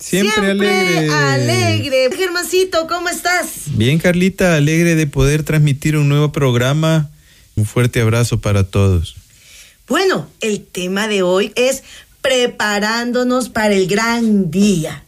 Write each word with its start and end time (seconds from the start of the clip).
Siempre, 0.00 0.52
alegre. 0.52 1.10
alegre. 1.10 2.08
Germancito, 2.16 2.86
¿cómo 2.88 3.10
estás? 3.10 3.64
Bien, 3.66 3.98
Carlita, 3.98 4.56
alegre 4.56 4.94
de 4.94 5.06
poder 5.06 5.42
transmitir 5.42 5.96
un 5.98 6.08
nuevo 6.08 6.32
programa. 6.32 7.10
Un 7.54 7.66
fuerte 7.66 8.00
abrazo 8.00 8.40
para 8.40 8.64
todos. 8.64 9.14
Bueno, 9.86 10.26
el 10.40 10.64
tema 10.64 11.06
de 11.06 11.22
hoy 11.22 11.52
es 11.54 11.82
preparándonos 12.22 13.50
para 13.50 13.74
el 13.74 13.86
gran 13.86 14.50
día. 14.50 15.04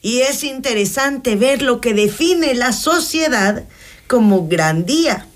Y 0.00 0.20
es 0.20 0.44
interesante 0.44 1.34
ver 1.34 1.62
lo 1.62 1.80
que 1.80 1.92
define 1.92 2.54
la 2.54 2.72
sociedad 2.72 3.64
como 4.06 4.46
gran 4.46 4.86
día. 4.86 5.26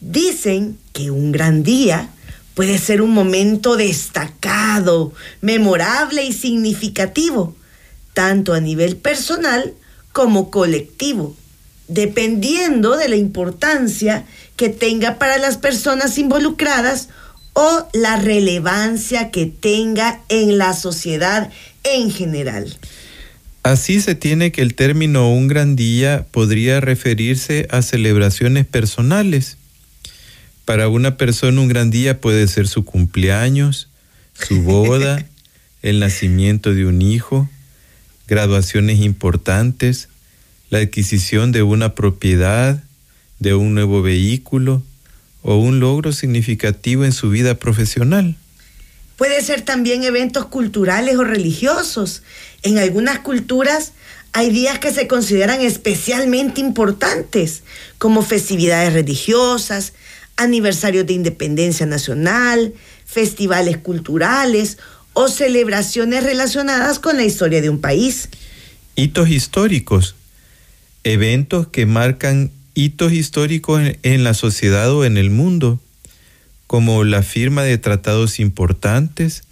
Dicen 0.00 0.78
que 0.94 1.10
un 1.10 1.30
gran 1.30 1.62
día 1.62 2.08
puede 2.54 2.78
ser 2.78 3.02
un 3.02 3.10
momento 3.10 3.76
destacado, 3.76 5.12
memorable 5.42 6.24
y 6.24 6.32
significativo 6.32 7.54
tanto 8.20 8.52
a 8.52 8.60
nivel 8.60 8.98
personal 8.98 9.72
como 10.12 10.50
colectivo, 10.50 11.34
dependiendo 11.88 12.98
de 12.98 13.08
la 13.08 13.16
importancia 13.16 14.26
que 14.56 14.68
tenga 14.68 15.18
para 15.18 15.38
las 15.38 15.56
personas 15.56 16.18
involucradas 16.18 17.08
o 17.54 17.88
la 17.94 18.16
relevancia 18.16 19.30
que 19.30 19.46
tenga 19.46 20.20
en 20.28 20.58
la 20.58 20.74
sociedad 20.74 21.50
en 21.82 22.10
general. 22.10 22.76
Así 23.62 24.02
se 24.02 24.14
tiene 24.14 24.52
que 24.52 24.60
el 24.60 24.74
término 24.74 25.32
un 25.32 25.48
gran 25.48 25.74
día 25.74 26.26
podría 26.30 26.78
referirse 26.82 27.68
a 27.70 27.80
celebraciones 27.80 28.66
personales. 28.66 29.56
Para 30.66 30.88
una 30.88 31.16
persona 31.16 31.58
un 31.58 31.68
gran 31.68 31.90
día 31.90 32.20
puede 32.20 32.46
ser 32.48 32.68
su 32.68 32.84
cumpleaños, 32.84 33.88
su 34.34 34.60
boda, 34.60 35.24
el 35.80 36.00
nacimiento 36.00 36.74
de 36.74 36.84
un 36.84 37.00
hijo, 37.00 37.48
graduaciones 38.30 39.00
importantes, 39.00 40.08
la 40.70 40.78
adquisición 40.78 41.50
de 41.50 41.64
una 41.64 41.96
propiedad, 41.96 42.82
de 43.40 43.54
un 43.54 43.74
nuevo 43.74 44.02
vehículo 44.02 44.84
o 45.42 45.56
un 45.56 45.80
logro 45.80 46.12
significativo 46.12 47.04
en 47.04 47.12
su 47.12 47.28
vida 47.28 47.56
profesional. 47.56 48.36
Puede 49.16 49.42
ser 49.42 49.62
también 49.62 50.04
eventos 50.04 50.46
culturales 50.46 51.16
o 51.16 51.24
religiosos. 51.24 52.22
En 52.62 52.78
algunas 52.78 53.18
culturas 53.18 53.92
hay 54.32 54.50
días 54.50 54.78
que 54.78 54.92
se 54.92 55.08
consideran 55.08 55.60
especialmente 55.60 56.60
importantes, 56.60 57.64
como 57.98 58.22
festividades 58.22 58.92
religiosas, 58.92 59.92
aniversarios 60.36 61.04
de 61.04 61.14
independencia 61.14 61.84
nacional, 61.84 62.74
festivales 63.04 63.76
culturales 63.78 64.78
o 65.12 65.28
celebraciones 65.28 66.24
relacionadas 66.24 66.98
con 66.98 67.16
la 67.16 67.24
historia 67.24 67.60
de 67.60 67.70
un 67.70 67.80
país. 67.80 68.28
Hitos 68.96 69.28
históricos, 69.28 70.14
eventos 71.04 71.68
que 71.68 71.86
marcan 71.86 72.50
hitos 72.74 73.12
históricos 73.12 73.82
en, 74.02 74.24
la 74.24 74.34
sociedad 74.34 74.92
o 74.92 75.04
en 75.04 75.16
el 75.16 75.30
mundo, 75.30 75.80
como 76.66 77.04
la 77.04 77.22
firma 77.22 77.62
de 77.62 77.78
tratados 77.78 78.38
importantes, 78.40 79.44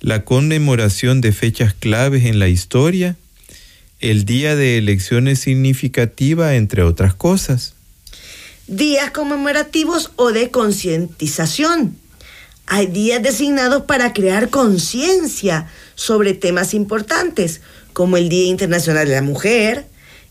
la 0.00 0.24
conmemoración 0.24 1.20
de 1.20 1.32
fechas 1.32 1.74
claves 1.74 2.24
en 2.24 2.38
la 2.38 2.48
historia, 2.48 3.16
el 4.00 4.24
día 4.24 4.56
de 4.56 4.78
elecciones 4.78 5.38
significativa, 5.38 6.56
entre 6.56 6.82
otras 6.82 7.14
cosas. 7.14 7.74
Días 8.66 9.10
conmemorativos 9.10 10.10
o 10.16 10.32
de 10.32 10.50
concientización 10.50 11.96
hay 12.66 12.86
días 12.86 13.22
designados 13.22 13.82
para 13.82 14.12
crear 14.12 14.50
conciencia 14.50 15.66
sobre 15.94 16.34
temas 16.34 16.74
importantes, 16.74 17.60
como 17.92 18.16
el 18.16 18.28
Día 18.28 18.46
Internacional 18.46 19.08
de 19.08 19.14
la 19.14 19.22
Mujer, 19.22 19.86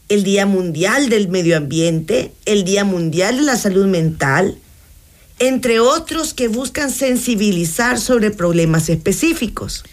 el 0.09 0.23
Día 0.23 0.45
Mundial 0.45 1.09
del 1.09 1.29
Medio 1.29 1.55
Ambiente, 1.55 2.31
el 2.45 2.63
Día 2.63 2.83
Mundial 2.83 3.37
de 3.37 3.43
la 3.43 3.57
Salud 3.57 3.85
Mental, 3.85 4.57
entre 5.39 5.79
otros 5.79 6.33
que 6.33 6.47
buscan 6.47 6.91
sensibilizar 6.91 7.99
sobre 7.99 8.31
problemas 8.31 8.89
específicos. 8.89 9.83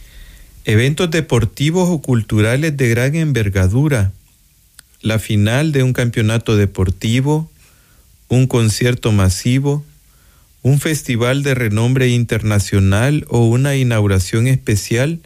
Eventos 0.65 1.11
deportivos 1.11 1.89
o 1.89 2.01
culturales 2.01 2.77
de 2.77 2.89
gran 2.89 3.15
envergadura, 3.15 4.13
la 5.01 5.19
final 5.19 5.73
de 5.73 5.83
un 5.83 5.93
campeonato 5.93 6.57
deportivo, 6.57 7.51
un 8.29 8.47
concierto 8.47 9.13
masivo, 9.13 9.85
un 10.69 10.81
festival 10.81 11.43
de 11.43 11.55
renombre 11.55 12.09
internacional 12.09 13.25
o 13.29 13.47
una 13.47 13.75
inauguración 13.75 14.47
especial 14.47 15.21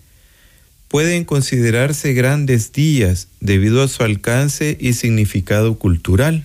pueden 0.86 1.24
considerarse 1.24 2.12
grandes 2.12 2.70
días 2.70 3.26
debido 3.40 3.82
a 3.82 3.88
su 3.88 4.04
alcance 4.04 4.76
y 4.80 4.92
significado 4.92 5.78
cultural. 5.78 6.44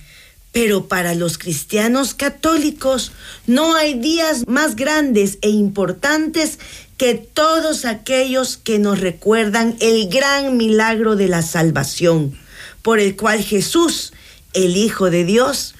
Pero 0.51 0.87
para 0.87 1.13
los 1.13 1.37
cristianos 1.37 2.15
católicos 2.15 3.11
no 3.45 3.75
hay 3.75 3.99
días 3.99 4.47
más 4.47 4.75
grandes 4.75 5.37
e 5.41 5.49
importantes 5.49 6.57
que 6.97 7.13
todos 7.13 7.85
aquellos 7.85 8.57
que 8.57 8.79
nos 8.79 8.99
recuerdan 8.99 9.75
el 9.79 10.09
gran 10.09 10.57
milagro 10.57 11.15
de 11.15 11.27
la 11.27 11.43
salvación, 11.43 12.35
por 12.81 12.99
el 12.99 13.15
cual 13.15 13.43
Jesús, 13.43 14.11
el 14.53 14.75
Hijo 14.75 15.11
de 15.11 15.23
Dios, 15.23 15.75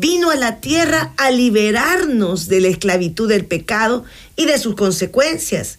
vino 0.00 0.30
a 0.30 0.36
la 0.36 0.60
tierra 0.60 1.12
a 1.18 1.30
liberarnos 1.30 2.48
de 2.48 2.60
la 2.60 2.68
esclavitud 2.68 3.28
del 3.28 3.44
pecado 3.44 4.04
y 4.34 4.46
de 4.46 4.58
sus 4.58 4.74
consecuencias 4.74 5.78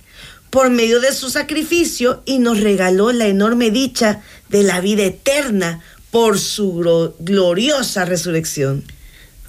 por 0.51 0.69
medio 0.69 0.99
de 0.99 1.11
su 1.11 1.31
sacrificio 1.31 2.21
y 2.25 2.37
nos 2.37 2.59
regaló 2.59 3.11
la 3.11 3.25
enorme 3.25 3.71
dicha 3.71 4.21
de 4.49 4.61
la 4.61 4.79
vida 4.79 5.03
eterna 5.05 5.81
por 6.11 6.37
su 6.37 7.15
gloriosa 7.19 8.05
resurrección. 8.05 8.83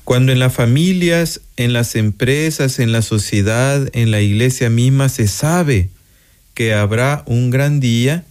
Cuando 0.05 0.32
en 0.32 0.38
las 0.38 0.55
familias, 0.55 1.43
en 1.56 1.75
las 1.75 1.94
empresas, 1.94 2.78
en 2.78 2.93
la 2.93 3.03
sociedad, 3.03 3.91
en 3.93 4.11
la 4.11 4.22
iglesia 4.22 4.71
misma 4.71 5.11
se 5.11 5.28
sabe 5.28 5.91
que 6.55 6.72
habrá 6.72 7.25
un 7.27 7.50
gran 7.50 7.78
día, 7.78 8.25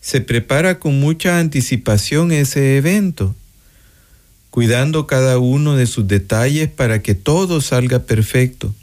se 0.00 0.22
prepara 0.22 0.78
con 0.78 0.98
mucha 1.00 1.38
anticipación 1.38 2.32
ese 2.32 2.78
evento 2.78 3.34
cuidando 4.50 5.06
cada 5.06 5.38
uno 5.38 5.76
de 5.76 5.86
sus 5.86 6.08
detalles 6.08 6.68
para 6.68 7.02
que 7.02 7.14
todo 7.14 7.60
salga 7.60 8.00
perfecto. 8.00 8.74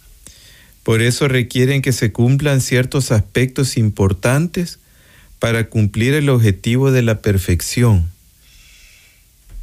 Por 0.84 1.02
eso 1.02 1.28
requieren 1.28 1.82
que 1.82 1.92
se 1.92 2.12
cumplan 2.12 2.62
ciertos 2.62 3.12
aspectos 3.12 3.76
importantes 3.76 4.80
para 5.40 5.70
cumplir 5.70 6.14
el 6.14 6.30
objetivo 6.30 6.92
de 6.92 7.02
la 7.02 7.22
perfección. 7.22 8.10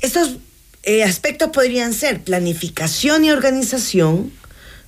Estos 0.00 0.36
eh, 0.82 1.02
aspectos 1.02 1.48
podrían 1.50 1.94
ser 1.94 2.20
planificación 2.20 3.24
y 3.24 3.30
organización. 3.30 4.30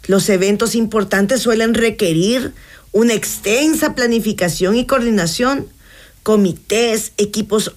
Los 0.07 0.29
eventos 0.29 0.75
importantes 0.75 1.41
suelen 1.41 1.73
requerir 1.73 2.53
una 2.93 3.15
extensa 3.15 3.95
planificación 3.95 4.77
y 4.77 4.85
coordinación 4.85 5.67
comités, 6.27 7.13
equipos 7.19 7.77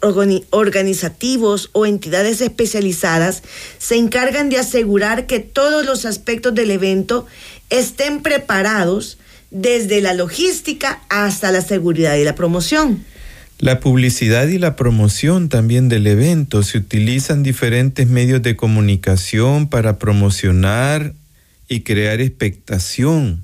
organizativos 0.50 1.70
o 1.72 1.86
entidades 1.86 2.42
especializadas 2.42 3.44
se 3.78 3.96
encargan 3.96 4.50
de 4.50 4.58
asegurar 4.58 5.28
que 5.28 5.40
todos 5.40 5.86
los 5.86 6.04
aspectos 6.04 6.56
del 6.56 6.72
evento 6.72 7.28
estén 7.70 8.24
preparados 8.24 9.20
desde 9.52 10.02
la 10.02 10.16
logística 10.16 11.00
hasta 11.10 11.52
la 11.52 11.62
seguridad 11.62 12.16
y 12.16 12.24
la 12.24 12.34
promoción. 12.34 13.06
La 13.60 13.80
publicidad 13.80 14.48
y 14.48 14.58
la 14.58 14.76
promoción 14.76 15.48
también 15.50 15.88
del 15.88 16.08
evento 16.08 16.64
se 16.64 16.80
utilizan 16.80 17.44
diferentes 17.44 18.08
medios 18.08 18.42
de 18.42 18.56
comunicación 18.56 19.70
para 19.70 20.00
promocionar 20.00 21.14
y 21.68 21.82
crear 21.82 22.20
expectación 22.20 23.44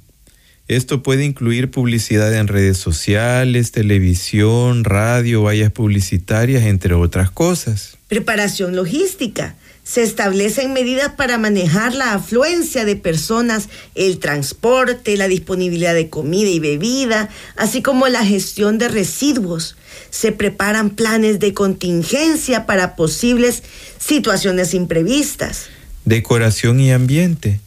Esto 0.68 1.04
puede 1.04 1.24
incluir 1.26 1.70
publicidad 1.70 2.34
en 2.34 2.48
redes 2.48 2.78
sociales, 2.78 3.72
televisión, 3.72 4.84
radio, 4.84 5.44
vallas 5.44 5.72
publicitarias, 5.72 6.64
entre 6.64 6.96
otras 6.96 7.30
cosas. 7.30 7.98
Preparación 8.08 8.76
logística. 8.76 9.56
Se 9.84 10.02
establecen 10.02 10.74
medidas 10.74 11.12
para 11.12 11.38
manejar 11.38 11.94
la 11.94 12.14
afluencia 12.14 12.86
de 12.86 12.96
personas, 12.96 13.70
el 13.94 14.18
transporte, 14.18 15.16
la 15.16 15.28
disponibilidad 15.28 15.94
de 15.94 16.10
comida 16.10 16.50
y 16.50 16.58
bebida, 16.60 17.30
así 17.56 17.84
como 17.84 18.08
la 18.08 18.26
gestión 18.26 18.80
de 18.80 18.88
residuos. 18.88 19.78
Se 20.10 20.32
preparan 20.32 20.90
planes 20.90 21.40
de 21.40 21.54
contingencia 21.54 22.66
para 22.66 22.96
posibles 22.96 23.62
situaciones 24.00 24.74
imprevistas. 24.74 25.68
Decoración 26.06 26.80
y 26.80 26.92
ambiente. 26.92 27.60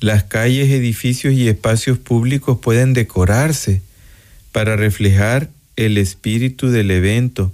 Las 0.00 0.24
calles, 0.24 0.70
edificios 0.70 1.34
y 1.34 1.48
espacios 1.48 1.98
públicos 1.98 2.58
pueden 2.60 2.94
decorarse 2.94 3.82
para 4.52 4.76
reflejar 4.76 5.50
el 5.76 5.98
espíritu 5.98 6.70
del 6.70 6.90
evento. 6.90 7.52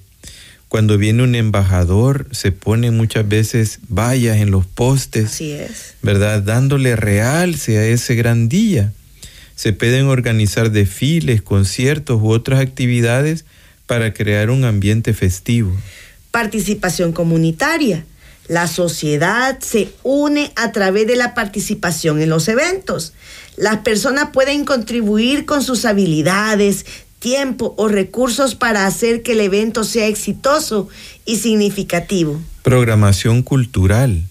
Cuando 0.69 0.99
viene 0.99 1.23
un 1.23 1.35
embajador, 1.35 2.27
se 2.33 2.53
ponen 2.53 2.97
muchas 2.97 3.27
veces 3.29 3.79
vallas 3.89 4.39
en 4.39 4.51
los 4.51 4.67
postes, 4.67 5.27
Así 5.27 5.53
es. 5.53 5.95
¿verdad? 6.03 6.43
Dándole 6.43 6.97
realce 6.97 7.79
a 7.79 7.87
ese 7.87 8.15
gran 8.15 8.49
día. 8.49 8.93
Se 9.57 9.73
pueden 9.73 10.07
organizar 10.07 10.71
desfiles, 10.71 11.43
conciertos 11.43 12.21
u 12.21 12.31
otras 12.31 12.61
actividades 12.61 13.45
para 13.87 14.13
crear 14.13 14.51
un 14.51 14.65
ambiente 14.65 15.15
festivo. 15.15 15.75
Participación 16.31 17.13
comunitaria. 17.13 18.05
La 18.49 18.67
sociedad 18.67 19.59
se 19.61 19.89
une 20.03 20.53
a 20.57 20.71
través 20.73 21.07
de 21.07 21.17
la 21.17 21.35
participación 21.35 22.21
en 22.21 22.29
los 22.29 22.49
eventos. 22.49 23.15
Las 23.57 23.79
personas 23.79 24.31
pueden 24.33 24.65
contribuir 24.65 25.47
con 25.47 25.63
sus 25.63 25.85
habilidades, 25.85 26.85
tiempo 27.21 27.75
o 27.79 27.89
recursos 27.89 28.55
para 28.55 28.87
hacer 28.87 29.23
que 29.23 29.33
el 29.33 29.41
evento 29.41 29.85
sea 29.85 30.07
exitoso 30.07 30.89
y 31.25 31.37
significativo. 31.37 32.39
Programación 32.63 33.43
cultural. 33.43 34.25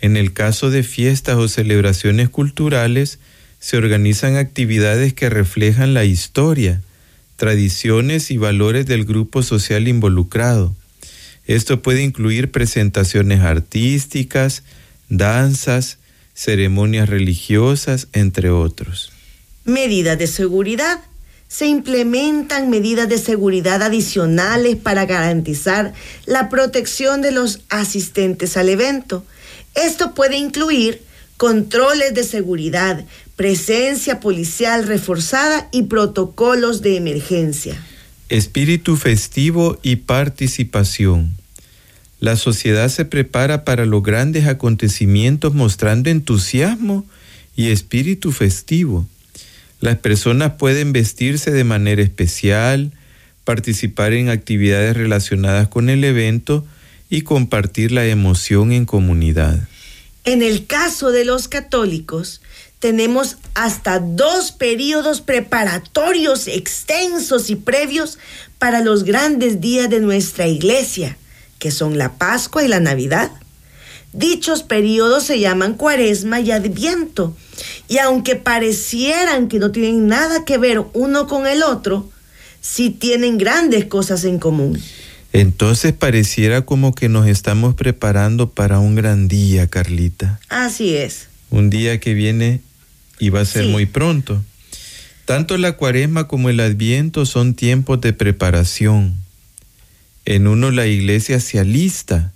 En 0.00 0.16
el 0.16 0.32
caso 0.32 0.70
de 0.70 0.84
fiestas 0.84 1.36
o 1.36 1.48
celebraciones 1.48 2.28
culturales, 2.28 3.18
se 3.58 3.76
organizan 3.76 4.36
actividades 4.36 5.12
que 5.12 5.28
reflejan 5.28 5.92
la 5.92 6.04
historia, 6.04 6.82
tradiciones 7.34 8.30
y 8.30 8.36
valores 8.36 8.86
del 8.86 9.04
grupo 9.04 9.42
social 9.42 9.88
involucrado. 9.88 10.72
Esto 11.46 11.80
puede 11.80 12.02
incluir 12.02 12.50
presentaciones 12.50 13.40
artísticas, 13.40 14.64
danzas, 15.08 15.98
ceremonias 16.34 17.08
religiosas, 17.08 18.08
entre 18.12 18.50
otros. 18.50 19.12
Medidas 19.64 20.18
de 20.18 20.26
seguridad. 20.26 21.00
Se 21.48 21.66
implementan 21.66 22.70
medidas 22.70 23.08
de 23.08 23.18
seguridad 23.18 23.80
adicionales 23.82 24.76
para 24.76 25.06
garantizar 25.06 25.92
la 26.24 26.48
protección 26.48 27.22
de 27.22 27.30
los 27.30 27.60
asistentes 27.68 28.56
al 28.56 28.68
evento. 28.68 29.24
Esto 29.74 30.12
puede 30.12 30.36
incluir 30.36 31.02
controles 31.36 32.14
de 32.14 32.24
seguridad, 32.24 33.04
presencia 33.36 34.18
policial 34.18 34.86
reforzada 34.86 35.68
y 35.70 35.84
protocolos 35.84 36.82
de 36.82 36.96
emergencia. 36.96 37.80
Espíritu 38.28 38.96
festivo 38.96 39.78
y 39.84 39.96
participación. 39.96 41.36
La 42.18 42.34
sociedad 42.34 42.88
se 42.88 43.04
prepara 43.04 43.64
para 43.64 43.86
los 43.86 44.02
grandes 44.02 44.46
acontecimientos 44.46 45.54
mostrando 45.54 46.10
entusiasmo 46.10 47.06
y 47.54 47.68
espíritu 47.68 48.32
festivo. 48.32 49.06
Las 49.80 49.98
personas 49.98 50.54
pueden 50.58 50.92
vestirse 50.92 51.52
de 51.52 51.62
manera 51.62 52.02
especial, 52.02 52.90
participar 53.44 54.12
en 54.12 54.28
actividades 54.28 54.96
relacionadas 54.96 55.68
con 55.68 55.88
el 55.88 56.02
evento 56.02 56.66
y 57.08 57.22
compartir 57.22 57.92
la 57.92 58.06
emoción 58.06 58.72
en 58.72 58.86
comunidad. 58.86 59.68
En 60.24 60.42
el 60.42 60.66
caso 60.66 61.12
de 61.12 61.24
los 61.24 61.46
católicos, 61.46 62.40
tenemos 62.78 63.38
hasta 63.54 63.98
dos 63.98 64.52
periodos 64.52 65.20
preparatorios 65.20 66.46
extensos 66.46 67.50
y 67.50 67.56
previos 67.56 68.18
para 68.58 68.80
los 68.80 69.04
grandes 69.04 69.60
días 69.60 69.88
de 69.88 70.00
nuestra 70.00 70.46
iglesia, 70.46 71.16
que 71.58 71.70
son 71.70 71.98
la 71.98 72.14
Pascua 72.14 72.64
y 72.64 72.68
la 72.68 72.80
Navidad. 72.80 73.30
Dichos 74.12 74.62
periodos 74.62 75.24
se 75.24 75.40
llaman 75.40 75.74
Cuaresma 75.74 76.40
y 76.40 76.50
Adviento, 76.50 77.36
y 77.88 77.98
aunque 77.98 78.36
parecieran 78.36 79.48
que 79.48 79.58
no 79.58 79.72
tienen 79.72 80.06
nada 80.06 80.44
que 80.44 80.58
ver 80.58 80.82
uno 80.92 81.26
con 81.26 81.46
el 81.46 81.62
otro, 81.62 82.08
sí 82.60 82.90
tienen 82.90 83.38
grandes 83.38 83.86
cosas 83.86 84.24
en 84.24 84.38
común. 84.38 84.80
Entonces 85.32 85.92
pareciera 85.92 86.62
como 86.62 86.94
que 86.94 87.08
nos 87.08 87.26
estamos 87.26 87.74
preparando 87.74 88.50
para 88.50 88.78
un 88.78 88.94
gran 88.94 89.28
día, 89.28 89.66
Carlita. 89.66 90.40
Así 90.48 90.96
es. 90.96 91.28
Un 91.50 91.70
día 91.70 92.00
que 92.00 92.14
viene 92.14 92.60
y 93.18 93.30
va 93.30 93.40
a 93.40 93.44
ser 93.44 93.64
Sí. 93.64 93.70
muy 93.70 93.86
pronto. 93.86 94.42
Tanto 95.24 95.56
la 95.58 95.72
cuaresma 95.72 96.28
como 96.28 96.50
el 96.50 96.60
adviento 96.60 97.26
son 97.26 97.54
tiempos 97.54 98.00
de 98.00 98.12
preparación. 98.12 99.16
En 100.24 100.46
uno 100.46 100.70
la 100.70 100.86
iglesia 100.86 101.40
se 101.40 101.58
alista 101.58 102.32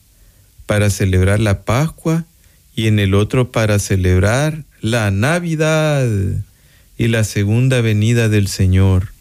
para 0.67 0.91
celebrar 0.91 1.41
la 1.41 1.63
Pascua 1.63 2.25
y 2.75 2.87
en 2.87 2.99
el 2.99 3.15
otro 3.15 3.51
para 3.53 3.79
celebrar 3.79 4.65
la 4.81 5.11
Navidad 5.11 6.07
y 6.97 7.09
la 7.09 7.25
segunda 7.25 7.81
venida 7.81 8.29
del 8.29 8.49
Señor. 8.49 9.13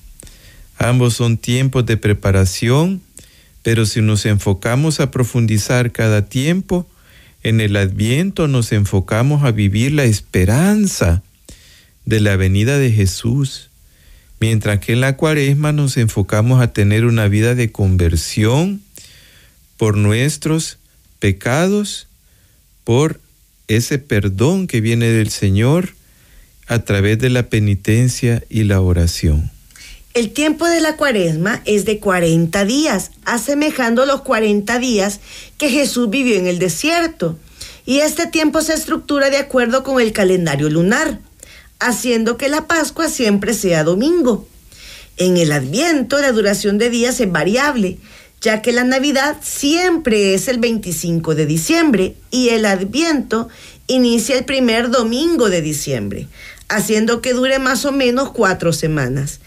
Ambos 0.78 1.16
son 1.16 1.38
tiempos 1.38 1.86
de 1.86 1.98
preparación, 1.98 3.02
pero 3.64 3.86
si 3.86 4.02
nos 4.02 4.26
enfocamos 4.26 5.00
a 5.00 5.12
profundizar 5.12 5.92
cada 5.92 6.26
tiempo, 6.26 6.88
en 7.44 7.62
el 7.62 7.76
adviento 7.76 8.48
nos 8.48 8.72
enfocamos 8.72 9.44
a 9.44 9.52
vivir 9.52 9.94
la 9.94 10.04
esperanza 10.04 11.22
de 12.06 12.20
la 12.20 12.36
venida 12.36 12.78
de 12.78 12.92
Jesús, 12.92 13.70
mientras 14.40 14.80
que 14.80 14.94
en 14.94 15.02
la 15.02 15.16
cuaresma 15.16 15.72
nos 15.72 15.98
enfocamos 15.98 16.62
a 16.62 16.74
tener 16.74 17.06
una 17.06 17.28
vida 17.28 17.56
de 17.56 17.72
conversión 17.72 18.82
por 19.78 19.96
nuestros 19.96 20.80
pecados, 21.20 22.08
por 22.84 23.22
ese 23.68 24.00
perdón 24.00 24.68
que 24.68 24.82
viene 24.82 25.08
del 25.08 25.30
Señor 25.30 25.94
a 26.68 26.80
través 26.80 27.20
de 27.20 27.30
la 27.30 27.50
penitencia 27.50 28.44
y 28.50 28.64
la 28.64 28.82
oración. 28.82 29.52
El 30.20 30.32
tiempo 30.32 30.68
de 30.68 30.82
la 30.82 30.98
cuaresma 30.98 31.62
es 31.64 31.86
de 31.86 32.00
40 32.00 32.66
días, 32.66 33.12
asemejando 33.24 34.06
los 34.06 34.20
40 34.20 34.78
días 34.78 35.22
que 35.58 35.70
Jesús 35.70 36.10
vivió 36.10 36.36
en 36.36 36.46
el 36.46 36.60
desierto. 36.60 37.40
Y 37.86 38.00
este 38.00 38.28
tiempo 38.28 38.62
se 38.62 38.74
estructura 38.74 39.30
de 39.30 39.38
acuerdo 39.38 39.82
con 39.82 40.02
el 40.02 40.12
calendario 40.12 40.70
lunar, 40.70 41.20
haciendo 41.80 42.36
que 42.36 42.50
la 42.50 42.68
Pascua 42.68 43.08
siempre 43.08 43.54
sea 43.54 43.86
domingo. 43.86 44.46
En 45.16 45.38
el 45.38 45.54
Adviento 45.54 46.20
la 46.20 46.34
duración 46.34 46.78
de 46.80 46.90
días 46.90 47.22
es 47.22 47.32
variable, 47.32 47.98
ya 48.42 48.62
que 48.62 48.74
la 48.74 48.84
Navidad 48.84 49.38
siempre 49.42 50.34
es 50.34 50.50
el 50.50 50.60
25 50.60 51.34
de 51.34 51.46
diciembre 51.46 52.16
y 52.30 52.50
el 52.50 52.66
Adviento 52.66 53.48
inicia 53.88 54.38
el 54.38 54.44
primer 54.44 54.90
domingo 54.90 55.50
de 55.50 55.62
diciembre, 55.62 56.28
haciendo 56.68 57.22
que 57.22 57.32
dure 57.32 57.58
más 57.58 57.86
o 57.86 57.94
menos 57.94 58.32
cuatro 58.32 58.74
semanas. 58.74 59.40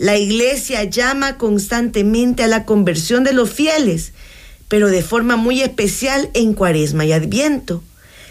La 0.00 0.16
iglesia 0.16 0.84
llama 0.84 1.36
constantemente 1.36 2.42
a 2.42 2.48
la 2.48 2.64
conversión 2.64 3.22
de 3.22 3.34
los 3.34 3.50
fieles, 3.50 4.14
pero 4.66 4.88
de 4.88 5.02
forma 5.02 5.36
muy 5.36 5.60
especial 5.60 6.30
en 6.32 6.54
cuaresma 6.54 7.04
y 7.04 7.12
adviento. 7.12 7.84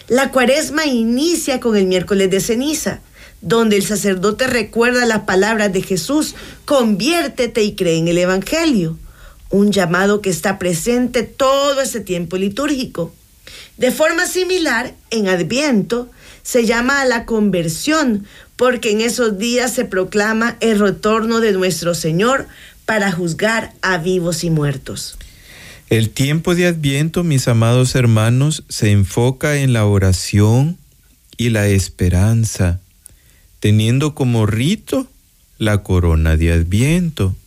La 0.07 0.31
cuaresma 0.31 0.87
inicia 0.87 1.59
con 1.59 1.77
el 1.77 1.85
miércoles 1.85 2.31
de 2.31 2.39
ceniza, 2.39 3.01
donde 3.41 3.75
el 3.75 3.85
sacerdote 3.85 4.47
recuerda 4.47 5.05
las 5.05 5.25
palabras 5.25 5.71
de 5.71 5.83
Jesús, 5.83 6.33
conviértete 6.65 7.61
y 7.61 7.75
cree 7.75 7.99
en 7.99 8.07
el 8.07 8.17
Evangelio, 8.17 8.97
un 9.51 9.71
llamado 9.71 10.23
que 10.23 10.31
está 10.31 10.57
presente 10.57 11.21
todo 11.21 11.81
ese 11.81 11.99
tiempo 11.99 12.37
litúrgico. 12.37 13.13
De 13.77 13.91
forma 13.91 14.25
similar, 14.25 14.95
en 15.11 15.27
Adviento 15.27 16.09
se 16.41 16.65
llama 16.65 17.01
a 17.01 17.05
la 17.05 17.25
conversión, 17.27 18.25
porque 18.59 18.91
en 18.91 18.99
esos 18.99 19.37
días 19.37 19.73
se 19.73 19.85
proclama 19.85 20.57
el 20.59 20.79
retorno 20.79 21.39
de 21.39 21.53
nuestro 21.53 21.95
Señor 21.95 22.45
para 22.85 23.09
juzgar 23.09 23.71
a 23.81 23.99
vivos 23.99 24.43
y 24.43 24.49
muertos. 24.49 25.17
El 25.89 26.09
tiempo 26.09 26.53
de 26.55 26.67
Adviento, 26.67 27.23
mis 27.23 27.47
amados 27.47 27.95
hermanos, 27.95 28.65
se 28.67 28.91
enfoca 28.91 29.61
en 29.61 29.71
la 29.71 29.85
oración 29.85 30.77
y 31.37 31.51
la 31.51 31.69
esperanza, 31.69 32.81
teniendo 33.61 34.13
como 34.13 34.45
rito 34.45 35.07
la 35.57 35.81
corona 35.81 36.35
de 36.35 36.51
Adviento. 36.51 37.37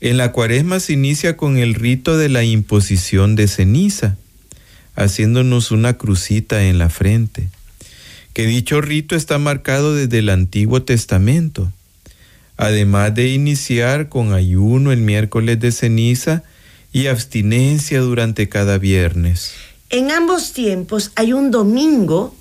En 0.00 0.18
la 0.18 0.30
cuaresma 0.30 0.78
se 0.78 0.92
inicia 0.92 1.36
con 1.36 1.58
el 1.58 1.74
rito 1.74 2.16
de 2.16 2.28
la 2.28 2.44
imposición 2.44 3.34
de 3.34 3.48
ceniza, 3.48 4.16
haciéndonos 4.94 5.72
una 5.72 5.98
crucita 5.98 6.62
en 6.62 6.78
la 6.78 6.90
frente, 6.90 7.48
que 8.32 8.46
dicho 8.46 8.80
rito 8.80 9.14
está 9.14 9.38
marcado 9.38 9.94
desde 9.94 10.18
el 10.18 10.28
Antiguo 10.28 10.82
Testamento. 10.82 11.72
además 12.58 13.14
de 13.14 13.28
iniciar 13.28 14.08
con 14.08 14.34
ayuno 14.34 14.92
el 14.92 15.00
miércoles 15.00 15.58
de 15.58 15.72
ceniza 15.72 16.44
y 16.92 17.06
abstinencia 17.06 18.00
durante 18.00 18.48
cada 18.48 18.78
viernes. 18.78 19.52
En 19.90 20.10
ambos 20.10 20.52
tiempos 20.52 21.10
hay 21.16 21.32
un 21.32 21.50
domingo 21.50 22.36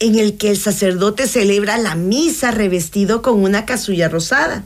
en 0.00 0.18
el 0.18 0.36
que 0.38 0.50
el 0.50 0.58
sacerdote 0.58 1.28
celebra 1.28 1.78
la 1.78 1.94
misa 1.94 2.50
revestido 2.50 3.22
con 3.22 3.42
una 3.42 3.64
casulla 3.64 4.08
rosada. 4.08 4.64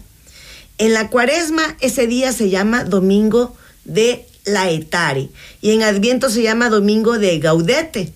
En 0.79 0.95
la 0.95 1.11
cuaresma 1.11 1.77
ese 1.81 2.07
día 2.07 2.33
se 2.33 2.49
llama 2.51 2.85
Domingo 2.85 3.57
de 3.85 4.27
Laetare 4.47 5.29
y 5.61 5.73
en 5.73 5.83
Adviento 5.83 6.31
se 6.31 6.43
llama 6.43 6.71
Domingo 6.71 7.19
de 7.19 7.39
Gaudete. 7.41 8.13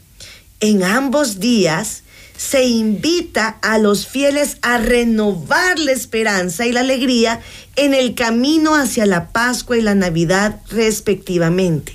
En 0.61 0.85
ambos 0.85 1.41
días 1.41 2.02
se 2.43 2.65
invita 2.65 3.57
a 3.63 3.79
los 3.79 4.07
fieles 4.07 4.57
a 4.63 4.77
renovar 4.77 5.79
la 5.79 5.93
esperanza 5.93 6.67
y 6.67 6.73
la 6.73 6.81
alegría 6.81 7.41
en 7.77 7.95
el 7.95 8.15
camino 8.15 8.75
hacia 8.75 9.07
la 9.07 9.29
Pascua 9.29 9.79
y 9.79 9.81
la 9.81 9.95
Navidad 9.95 10.61
respectivamente. 10.69 11.93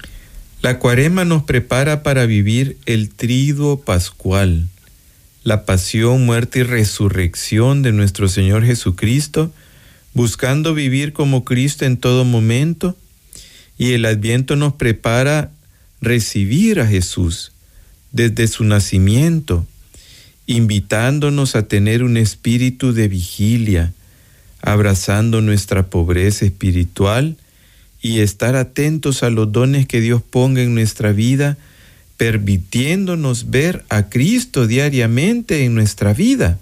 La 0.61 0.79
cuarema 0.79 1.25
nos 1.25 1.43
prepara 1.43 2.01
para 2.01 2.25
vivir 2.25 2.77
el 2.85 3.09
triduo 3.09 3.81
pascual, 3.81 4.69
la 5.43 5.65
pasión, 5.65 6.25
muerte 6.25 6.59
y 6.59 6.63
resurrección 6.63 7.83
de 7.83 7.91
nuestro 7.91 8.29
Señor 8.29 8.65
Jesucristo, 8.65 9.51
buscando 10.13 10.73
vivir 10.73 11.11
como 11.11 11.43
Cristo 11.43 11.83
en 11.83 11.97
todo 11.97 12.23
momento, 12.23 12.95
y 13.77 13.91
el 13.91 14.05
adviento 14.05 14.55
nos 14.55 14.73
prepara 14.73 15.51
recibir 15.99 16.79
a 16.79 16.87
Jesús 16.87 17.51
desde 18.13 18.47
su 18.47 18.63
nacimiento, 18.63 19.67
invitándonos 20.47 21.55
a 21.55 21.67
tener 21.67 22.03
un 22.03 22.17
espíritu 22.17 22.93
de 22.93 23.09
vigilia, 23.09 23.93
abrazando 24.61 25.41
nuestra 25.41 25.87
pobreza 25.87 26.45
espiritual 26.45 27.35
y 28.01 28.19
estar 28.19 28.55
atentos 28.55 29.21
a 29.23 29.29
los 29.29 29.51
dones 29.51 29.85
que 29.85 30.01
Dios 30.01 30.21
ponga 30.23 30.63
en 30.63 30.73
nuestra 30.73 31.11
vida, 31.11 31.57
permitiéndonos 32.15 33.51
ver 33.51 33.85
a 33.89 34.09
Cristo 34.09 34.65
diariamente 34.65 35.65
en 35.65 35.75
nuestra 35.75 36.13
vida. 36.13 36.57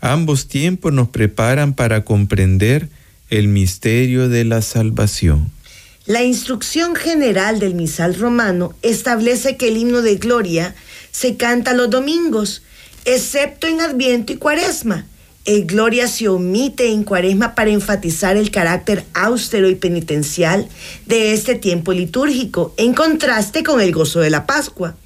Ambos 0.00 0.46
tiempos 0.46 0.92
nos 0.92 1.08
preparan 1.08 1.74
para 1.74 2.04
comprender 2.04 2.88
el 3.30 3.48
misterio 3.48 4.28
de 4.28 4.44
la 4.44 4.60
salvación. 4.60 5.50
La 6.06 6.22
instrucción 6.22 6.96
general 6.96 7.60
del 7.60 7.74
misal 7.74 8.16
romano 8.16 8.74
establece 8.82 9.56
que 9.56 9.68
el 9.68 9.76
himno 9.76 10.02
de 10.02 10.16
gloria 10.16 10.74
se 11.12 11.36
canta 11.36 11.74
los 11.74 11.88
domingos, 11.88 12.62
excepto 13.04 13.66
en 13.66 13.80
Adviento 13.80 14.32
y 14.32 14.36
Cuaresma. 14.36 15.06
El 15.44 15.66
Gloria 15.66 16.06
se 16.06 16.28
omite 16.28 16.92
en 16.92 17.02
Cuaresma 17.02 17.56
para 17.56 17.70
enfatizar 17.70 18.36
el 18.36 18.52
carácter 18.52 19.04
austero 19.12 19.68
y 19.68 19.74
penitencial 19.74 20.68
de 21.06 21.32
este 21.32 21.56
tiempo 21.56 21.92
litúrgico, 21.92 22.74
en 22.76 22.94
contraste 22.94 23.64
con 23.64 23.80
el 23.80 23.92
gozo 23.92 24.20
de 24.20 24.30
la 24.30 24.46
Pascua. 24.46 24.96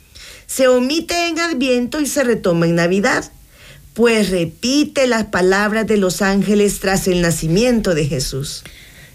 Se 0.47 0.69
omite 0.69 1.29
en 1.29 1.39
Adviento 1.39 2.01
y 2.01 2.07
se 2.07 2.23
retoma 2.23 2.67
en 2.67 2.75
Navidad, 2.75 3.31
pues 3.95 4.29
repite 4.29 5.07
las 5.07 5.25
palabras 5.25 5.87
de 5.87 5.97
los 5.97 6.21
ángeles 6.21 6.81
tras 6.81 7.09
el 7.09 7.23
nacimiento 7.23 7.95
de 7.95 8.07
Jesús. 8.07 8.63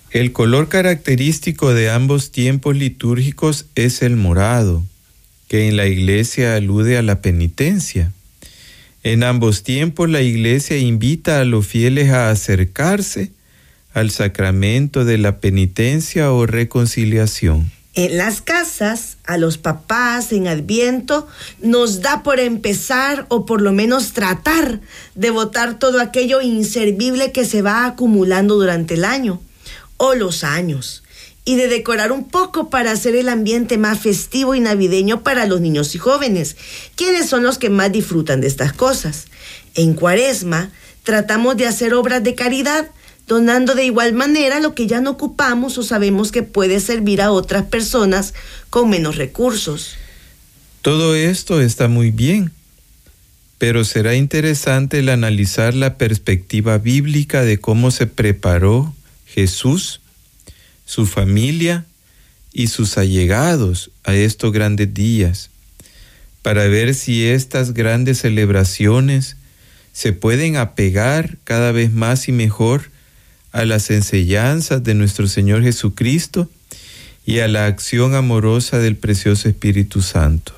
El 0.09 0.33
color 0.33 0.69
característico 0.69 1.73
de 1.73 1.91
ambos 1.91 2.31
tiempos 2.31 2.75
litúrgicos 2.75 3.67
es 3.75 4.01
el 4.01 4.15
morado, 4.15 4.83
que 5.47 5.69
en 5.69 5.77
la 5.77 5.85
iglesia 5.85 6.55
alude 6.55 6.97
a 6.97 7.03
la 7.03 7.21
penitencia. 7.21 8.11
En 9.03 9.23
ambos 9.23 9.63
tiempos 9.63 10.09
la 10.09 10.21
iglesia 10.21 10.77
invita 10.77 11.39
a 11.39 11.45
los 11.45 11.65
fieles 11.65 12.11
a 12.11 12.29
acercarse 12.29 13.31
al 13.93 14.11
sacramento 14.11 15.05
de 15.05 15.17
la 15.17 15.39
penitencia 15.39 16.31
o 16.31 16.45
reconciliación. 16.45 17.71
En 17.93 18.17
las 18.17 18.41
casas, 18.41 19.17
a 19.25 19.37
los 19.37 19.57
papás 19.57 20.31
en 20.31 20.47
Adviento, 20.47 21.27
nos 21.61 22.01
da 22.01 22.23
por 22.23 22.39
empezar 22.39 23.25
o 23.27 23.45
por 23.45 23.61
lo 23.61 23.73
menos 23.73 24.13
tratar 24.13 24.79
de 25.15 25.29
votar 25.29 25.77
todo 25.77 25.99
aquello 25.99 26.39
inservible 26.39 27.33
que 27.33 27.43
se 27.43 27.61
va 27.61 27.85
acumulando 27.85 28.55
durante 28.55 28.93
el 28.93 29.03
año 29.03 29.41
o 29.97 30.15
los 30.15 30.45
años 30.45 31.03
y 31.43 31.55
de 31.55 31.67
decorar 31.67 32.11
un 32.11 32.27
poco 32.27 32.69
para 32.69 32.91
hacer 32.91 33.15
el 33.15 33.29
ambiente 33.29 33.77
más 33.77 33.99
festivo 33.99 34.53
y 34.53 34.59
navideño 34.59 35.23
para 35.23 35.45
los 35.45 35.61
niños 35.61 35.95
y 35.95 35.97
jóvenes, 35.97 36.55
quienes 36.95 37.27
son 37.27 37.43
los 37.43 37.57
que 37.57 37.69
más 37.69 37.91
disfrutan 37.91 38.41
de 38.41 38.47
estas 38.47 38.73
cosas. 38.73 39.25
En 39.73 39.93
Cuaresma 39.93 40.71
tratamos 41.03 41.57
de 41.57 41.67
hacer 41.67 41.93
obras 41.93 42.23
de 42.23 42.35
caridad, 42.35 42.91
donando 43.27 43.75
de 43.75 43.85
igual 43.85 44.13
manera 44.13 44.59
lo 44.59 44.75
que 44.75 44.87
ya 44.87 45.01
no 45.01 45.11
ocupamos 45.11 45.77
o 45.77 45.83
sabemos 45.83 46.31
que 46.31 46.43
puede 46.43 46.79
servir 46.79 47.21
a 47.21 47.31
otras 47.31 47.65
personas 47.65 48.33
con 48.69 48.89
menos 48.89 49.15
recursos. 49.15 49.95
Todo 50.81 51.15
esto 51.15 51.61
está 51.61 51.87
muy 51.87 52.11
bien, 52.11 52.51
pero 53.57 53.85
será 53.85 54.15
interesante 54.15 54.99
el 54.99 55.09
analizar 55.09 55.75
la 55.75 55.97
perspectiva 55.97 56.77
bíblica 56.77 57.43
de 57.43 57.59
cómo 57.59 57.91
se 57.91 58.07
preparó 58.07 58.93
Jesús, 59.25 60.00
su 60.85 61.05
familia 61.05 61.85
y 62.53 62.67
sus 62.67 62.97
allegados 62.97 63.91
a 64.03 64.13
estos 64.13 64.51
grandes 64.51 64.93
días, 64.93 65.49
para 66.41 66.67
ver 66.67 66.95
si 66.95 67.27
estas 67.27 67.73
grandes 67.73 68.19
celebraciones 68.19 69.37
se 69.93 70.13
pueden 70.13 70.57
apegar 70.57 71.37
cada 71.43 71.71
vez 71.71 71.91
más 71.91 72.27
y 72.27 72.31
mejor 72.31 72.89
a 73.51 73.65
las 73.65 73.91
enseñanzas 73.91 74.83
de 74.83 74.93
nuestro 74.93 75.27
Señor 75.27 75.63
Jesucristo 75.63 76.49
y 77.25 77.39
a 77.39 77.47
la 77.47 77.65
acción 77.65 78.15
amorosa 78.15 78.79
del 78.79 78.95
precioso 78.95 79.49
Espíritu 79.49 80.01
Santo. 80.01 80.53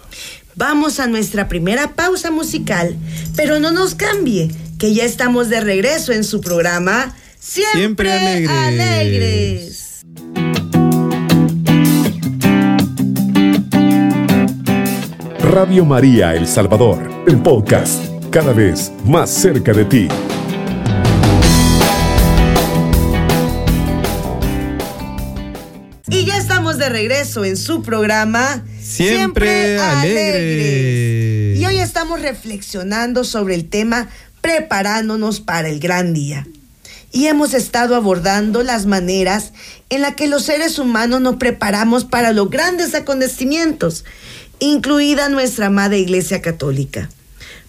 Vamos 0.56 1.00
a 1.00 1.08
nuestra 1.08 1.48
primera 1.48 1.96
pausa 1.96 2.30
musical, 2.30 2.96
pero 3.36 3.60
no 3.60 3.72
nos 3.72 3.96
cambie, 3.96 4.52
que 4.78 4.94
ya 4.94 5.04
estamos 5.04 5.50
de 5.50 5.62
regreso 5.62 6.14
en 6.14 6.24
su 6.24 6.42
programa 6.42 7.16
Siempre, 7.40 8.48
alegres. 8.48 9.83
Radio 15.54 15.86
María 15.86 16.34
El 16.34 16.48
Salvador, 16.48 16.98
el 17.28 17.40
podcast, 17.40 18.06
cada 18.32 18.54
vez 18.54 18.92
más 19.06 19.30
cerca 19.30 19.72
de 19.72 19.86
ti. 19.86 20.08
Y 26.08 26.26
ya 26.26 26.38
estamos 26.38 26.80
de 26.80 26.90
regreso 26.90 27.46
en 27.46 27.56
su 27.56 27.84
programa 27.84 28.66
Siempre, 28.82 29.80
alegres. 29.80 31.60
Y 31.60 31.66
hoy 31.68 31.78
estamos 31.78 32.24
reflexionando 32.24 33.24
sobre 33.24 33.54
el 33.54 33.70
tema 33.70 34.10
preparándonos 34.42 35.40
para 35.40 35.70
el 35.70 35.80
gran 35.80 36.16
día 36.16 36.48
y 37.14 37.28
hemos 37.28 37.54
estado 37.54 37.96
abordando 37.96 38.64
las 38.64 38.88
maneras 38.88 39.54
en 39.90 40.02
las 40.02 40.16
que 40.16 40.28
los 40.28 40.44
seres 40.44 40.80
humanos 40.80 41.22
nos 41.22 41.36
preparamos 41.36 42.06
para 42.06 42.34
los 42.34 42.50
grandes 42.50 42.96
acontecimientos, 42.96 44.04
incluida 44.64 45.28
nuestra 45.28 45.66
amada 45.68 45.98
Iglesia 45.98 46.42
Católica. 46.42 47.10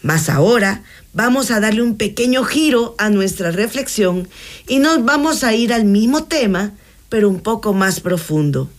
Mas 0.03 0.29
ahora 0.29 0.85
vamos 1.13 1.51
a 1.51 1.59
darle 1.59 1.83
un 1.83 1.97
pequeño 1.97 2.45
giro 2.45 2.95
a 2.99 3.11
nuestra 3.11 3.51
reflexión 3.51 4.29
y 4.69 4.79
nos 4.79 5.05
vamos 5.05 5.43
a 5.43 5.55
ir 5.55 5.73
al 5.73 5.85
mismo 5.85 6.25
tema, 6.25 6.73
pero 7.09 7.29
un 7.29 7.41
poco 7.41 7.73
más 7.73 7.99
profundo. 7.99 8.71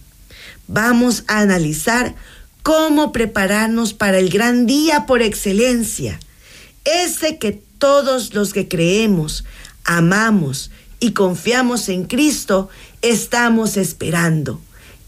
Vamos 0.68 1.26
a 1.28 1.40
analizar 1.40 2.16
cómo 2.64 3.12
prepararnos 3.12 3.94
para 3.94 4.18
el 4.18 4.30
gran 4.30 4.66
día 4.66 5.06
por 5.06 5.22
excelencia, 5.22 6.18
ese 6.86 7.38
que 7.38 7.62
todos 7.78 8.34
los 8.34 8.54
que 8.54 8.70
creemos, 8.70 9.44
amamos 9.84 10.72
y 11.02 11.12
confiamos 11.12 11.90
en 11.90 12.06
Cristo, 12.06 12.70
estamos 13.02 13.76
esperando 13.76 14.62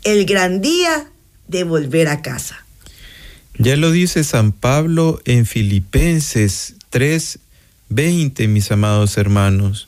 el 0.03 0.25
gran 0.25 0.59
día 0.59 1.09
de 1.47 1.63
volver 1.63 2.09
a 2.09 2.21
casa. 2.21 2.66
Ya 3.59 3.75
lo 3.75 3.91
dice 3.91 4.23
San 4.23 4.51
Pablo 4.51 5.19
en 5.25 5.45
Filipenses 5.45 6.75
3:20, 6.91 8.47
mis 8.47 8.71
amados 8.71 9.17
hermanos. 9.17 9.87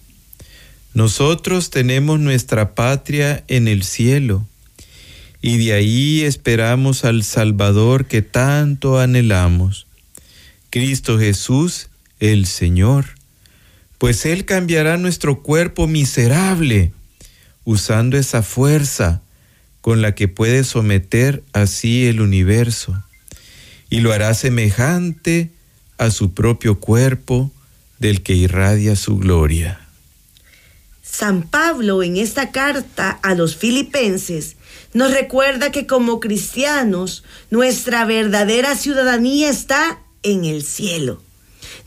Nosotros 0.93 1.69
tenemos 1.69 2.19
nuestra 2.19 2.73
patria 2.73 3.43
en 3.47 3.67
el 3.67 3.83
cielo 3.83 4.47
y 5.41 5.57
de 5.57 5.73
ahí 5.73 6.21
esperamos 6.21 7.05
al 7.05 7.23
Salvador 7.23 8.05
que 8.07 8.21
tanto 8.21 8.99
anhelamos, 8.99 9.85
Cristo 10.69 11.19
Jesús, 11.19 11.89
el 12.19 12.45
Señor 12.47 13.19
pues 13.99 14.25
Él 14.25 14.45
cambiará 14.45 14.97
nuestro 14.97 15.43
cuerpo 15.43 15.85
miserable, 15.85 16.93
usando 17.65 18.17
esa 18.17 18.41
fuerza 18.41 19.21
con 19.81 20.01
la 20.01 20.15
que 20.15 20.27
puede 20.27 20.63
someter 20.63 21.43
así 21.51 22.07
el 22.07 22.21
universo, 22.21 23.03
y 23.89 24.01
lo 24.01 24.13
hará 24.13 24.33
semejante 24.33 25.49
a 25.97 26.11
su 26.11 26.33
propio 26.33 26.79
cuerpo 26.79 27.51
del 27.97 28.23
que 28.23 28.33
irradia 28.33 28.95
su 28.95 29.17
gloria. 29.17 29.81
San 31.03 31.43
Pablo 31.43 32.01
en 32.01 32.17
esta 32.17 32.51
carta 32.51 33.11
a 33.23 33.35
los 33.35 33.55
filipenses 33.55 34.55
nos 34.93 35.11
recuerda 35.11 35.71
que 35.71 35.85
como 35.85 36.19
cristianos 36.19 37.23
nuestra 37.49 38.05
verdadera 38.05 38.75
ciudadanía 38.75 39.49
está 39.49 39.99
en 40.23 40.45
el 40.45 40.63
cielo. 40.63 41.21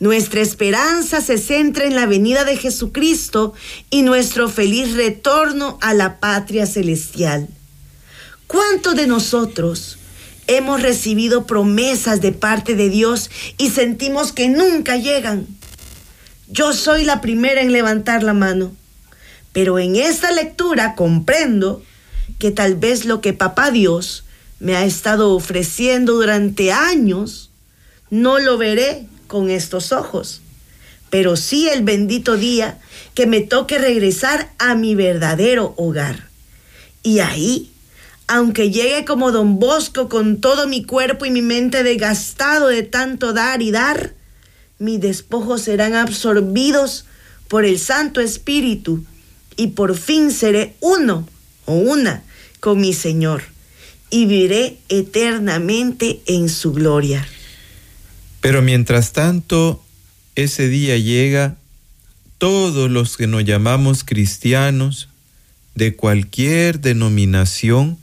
Nuestra 0.00 0.40
esperanza 0.40 1.20
se 1.20 1.38
centra 1.38 1.84
en 1.84 1.94
la 1.94 2.06
venida 2.06 2.44
de 2.44 2.56
Jesucristo 2.56 3.54
y 3.90 4.02
nuestro 4.02 4.48
feliz 4.48 4.94
retorno 4.94 5.78
a 5.80 5.94
la 5.94 6.18
patria 6.18 6.66
celestial. 6.66 7.48
¿Cuántos 8.46 8.96
de 8.96 9.06
nosotros 9.06 9.98
hemos 10.56 10.82
recibido 10.82 11.46
promesas 11.46 12.20
de 12.20 12.32
parte 12.32 12.74
de 12.74 12.88
Dios 12.88 13.30
y 13.58 13.70
sentimos 13.70 14.32
que 14.32 14.48
nunca 14.48 14.96
llegan? 14.96 15.46
Yo 16.48 16.72
soy 16.72 17.04
la 17.04 17.20
primera 17.20 17.62
en 17.62 17.72
levantar 17.72 18.22
la 18.22 18.34
mano, 18.34 18.72
pero 19.52 19.78
en 19.78 19.96
esta 19.96 20.30
lectura 20.30 20.94
comprendo 20.94 21.82
que 22.38 22.50
tal 22.50 22.76
vez 22.76 23.04
lo 23.04 23.20
que 23.20 23.32
Papá 23.32 23.70
Dios 23.70 24.24
me 24.60 24.76
ha 24.76 24.84
estado 24.84 25.34
ofreciendo 25.34 26.14
durante 26.14 26.72
años, 26.72 27.50
no 28.10 28.38
lo 28.38 28.58
veré 28.58 29.06
con 29.26 29.50
estos 29.50 29.92
ojos, 29.92 30.42
pero 31.10 31.36
sí 31.36 31.68
el 31.68 31.82
bendito 31.82 32.36
día 32.36 32.78
que 33.14 33.26
me 33.26 33.40
toque 33.40 33.78
regresar 33.78 34.52
a 34.58 34.74
mi 34.74 34.94
verdadero 34.94 35.74
hogar. 35.76 36.28
Y 37.02 37.18
ahí, 37.18 37.71
aunque 38.32 38.70
llegue 38.70 39.04
como 39.04 39.30
don 39.30 39.58
Bosco 39.58 40.08
con 40.08 40.40
todo 40.40 40.66
mi 40.66 40.84
cuerpo 40.84 41.26
y 41.26 41.30
mi 41.30 41.42
mente 41.42 41.82
desgastado 41.82 42.68
de 42.68 42.82
tanto 42.82 43.34
dar 43.34 43.60
y 43.60 43.70
dar, 43.70 44.14
mis 44.78 45.02
despojos 45.02 45.60
serán 45.60 45.94
absorbidos 45.94 47.04
por 47.48 47.66
el 47.66 47.78
Santo 47.78 48.22
Espíritu 48.22 49.04
y 49.58 49.68
por 49.68 49.98
fin 49.98 50.30
seré 50.30 50.74
uno 50.80 51.28
o 51.66 51.74
una 51.74 52.22
con 52.58 52.80
mi 52.80 52.94
Señor 52.94 53.42
y 54.08 54.24
viviré 54.24 54.78
eternamente 54.88 56.22
en 56.24 56.48
su 56.48 56.72
gloria. 56.72 57.28
Pero 58.40 58.62
mientras 58.62 59.12
tanto, 59.12 59.84
ese 60.36 60.68
día 60.68 60.96
llega, 60.96 61.58
todos 62.38 62.90
los 62.90 63.18
que 63.18 63.26
nos 63.26 63.44
llamamos 63.44 64.04
cristianos, 64.04 65.10
de 65.74 65.96
cualquier 65.96 66.80
denominación, 66.80 67.98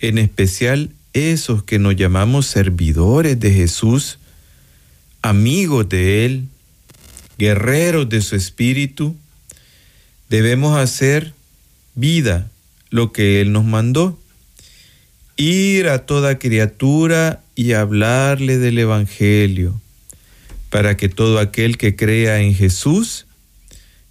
en 0.00 0.18
especial 0.18 0.90
esos 1.12 1.62
que 1.62 1.78
nos 1.78 1.96
llamamos 1.96 2.46
servidores 2.46 3.40
de 3.40 3.52
Jesús, 3.52 4.18
amigos 5.22 5.88
de 5.88 6.26
Él, 6.26 6.44
guerreros 7.38 8.08
de 8.08 8.20
su 8.20 8.36
espíritu, 8.36 9.16
debemos 10.28 10.78
hacer 10.78 11.32
vida 11.94 12.50
lo 12.90 13.12
que 13.12 13.40
Él 13.40 13.52
nos 13.52 13.64
mandó, 13.64 14.18
ir 15.36 15.88
a 15.88 16.06
toda 16.06 16.38
criatura 16.38 17.42
y 17.54 17.72
hablarle 17.72 18.58
del 18.58 18.78
Evangelio, 18.78 19.80
para 20.70 20.96
que 20.96 21.08
todo 21.08 21.38
aquel 21.38 21.78
que 21.78 21.96
crea 21.96 22.40
en 22.40 22.54
Jesús 22.54 23.26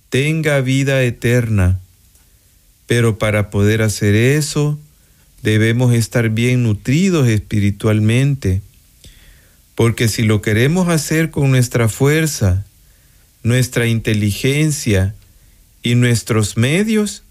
tenga 0.09 0.61
vida 0.61 1.03
eterna. 1.03 1.79
Pero 2.87 3.17
para 3.17 3.49
poder 3.49 3.81
hacer 3.81 4.15
eso, 4.15 4.79
debemos 5.45 5.93
estar 5.93 6.29
bien 6.29 6.63
nutridos 6.63 7.27
espiritualmente, 7.27 8.63
porque 9.75 10.07
si 10.07 10.23
lo 10.23 10.41
queremos 10.41 10.89
hacer 10.89 11.29
con 11.29 11.51
nuestra 11.51 11.87
fuerza, 11.87 12.65
nuestra 13.43 13.85
inteligencia 13.85 15.13
y 15.83 15.93
nuestros 15.93 16.57
medios, 16.57 17.21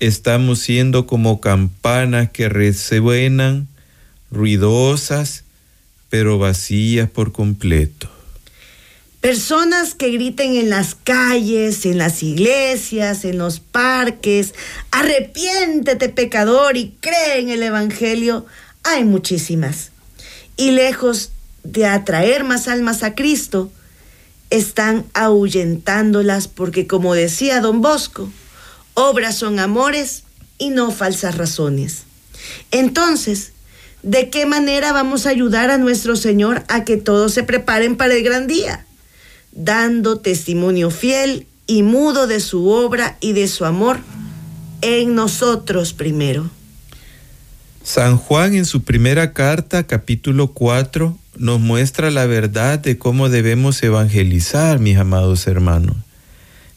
estamos 0.00 0.58
siendo 0.58 1.06
como 1.06 1.40
campanas 1.40 2.28
que 2.28 2.50
resuenan 2.50 3.68
ruidosas, 4.30 5.44
pero 6.10 6.38
vacías 6.38 7.08
por 7.08 7.32
completo. 7.32 8.13
Personas 9.24 9.94
que 9.94 10.10
griten 10.10 10.54
en 10.54 10.68
las 10.68 10.94
calles, 10.94 11.86
en 11.86 11.96
las 11.96 12.22
iglesias, 12.22 13.24
en 13.24 13.38
los 13.38 13.58
parques, 13.58 14.52
arrepiéntete 14.90 16.10
pecador 16.10 16.76
y 16.76 16.94
cree 17.00 17.38
en 17.38 17.48
el 17.48 17.62
Evangelio, 17.62 18.44
hay 18.82 19.04
muchísimas. 19.04 19.92
Y 20.58 20.72
lejos 20.72 21.30
de 21.62 21.86
atraer 21.86 22.44
más 22.44 22.68
almas 22.68 23.02
a 23.02 23.14
Cristo, 23.14 23.72
están 24.50 25.06
ahuyentándolas 25.14 26.46
porque 26.46 26.86
como 26.86 27.14
decía 27.14 27.62
don 27.62 27.80
Bosco, 27.80 28.30
obras 28.92 29.38
son 29.38 29.58
amores 29.58 30.24
y 30.58 30.68
no 30.68 30.90
falsas 30.90 31.38
razones. 31.38 32.02
Entonces, 32.70 33.52
¿De 34.02 34.28
qué 34.28 34.44
manera 34.44 34.92
vamos 34.92 35.24
a 35.24 35.30
ayudar 35.30 35.70
a 35.70 35.78
nuestro 35.78 36.14
Señor 36.14 36.62
a 36.68 36.84
que 36.84 36.98
todos 36.98 37.32
se 37.32 37.42
preparen 37.42 37.96
para 37.96 38.12
el 38.12 38.22
gran 38.22 38.46
día? 38.46 38.84
Dando 39.54 40.18
testimonio 40.18 40.90
fiel 40.90 41.46
y 41.66 41.82
mudo 41.82 42.26
de 42.26 42.40
su 42.40 42.68
obra 42.68 43.16
y 43.20 43.32
de 43.32 43.48
su 43.48 43.64
amor 43.64 44.00
en 44.82 45.14
nosotros 45.14 45.92
primero. 45.92 46.50
San 47.82 48.16
Juan 48.16 48.54
en 48.54 48.64
su 48.64 48.82
primera 48.82 49.32
carta, 49.32 49.86
capítulo 49.86 50.48
4, 50.52 51.16
nos 51.36 51.60
muestra 51.60 52.10
la 52.10 52.26
verdad 52.26 52.78
de 52.78 52.98
cómo 52.98 53.28
debemos 53.28 53.82
evangelizar, 53.82 54.78
mis 54.78 54.98
amados 54.98 55.46
hermanos, 55.46 55.96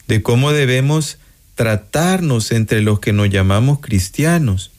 de 0.06 0.22
cómo 0.22 0.52
debemos 0.52 1.18
tratarnos 1.54 2.52
entre 2.52 2.82
los 2.82 3.00
que 3.00 3.12
nos 3.12 3.30
llamamos 3.30 3.80
cristianos 3.80 4.70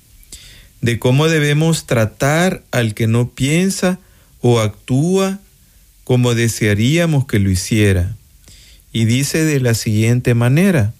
de 0.81 0.99
cómo 0.99 1.27
debemos 1.27 1.85
tratar 1.85 2.63
al 2.71 2.93
que 2.93 3.07
no 3.07 3.29
piensa 3.29 3.99
o 4.41 4.59
actúa 4.59 5.39
como 6.10 6.34
desearíamos 6.34 7.28
que 7.28 7.38
lo 7.38 7.52
hiciera. 7.52 8.17
Y 8.91 9.06
dice 9.06 9.45
de 9.45 9.60
la 9.60 9.76
siguiente 9.76 10.34
manera, 10.34 10.91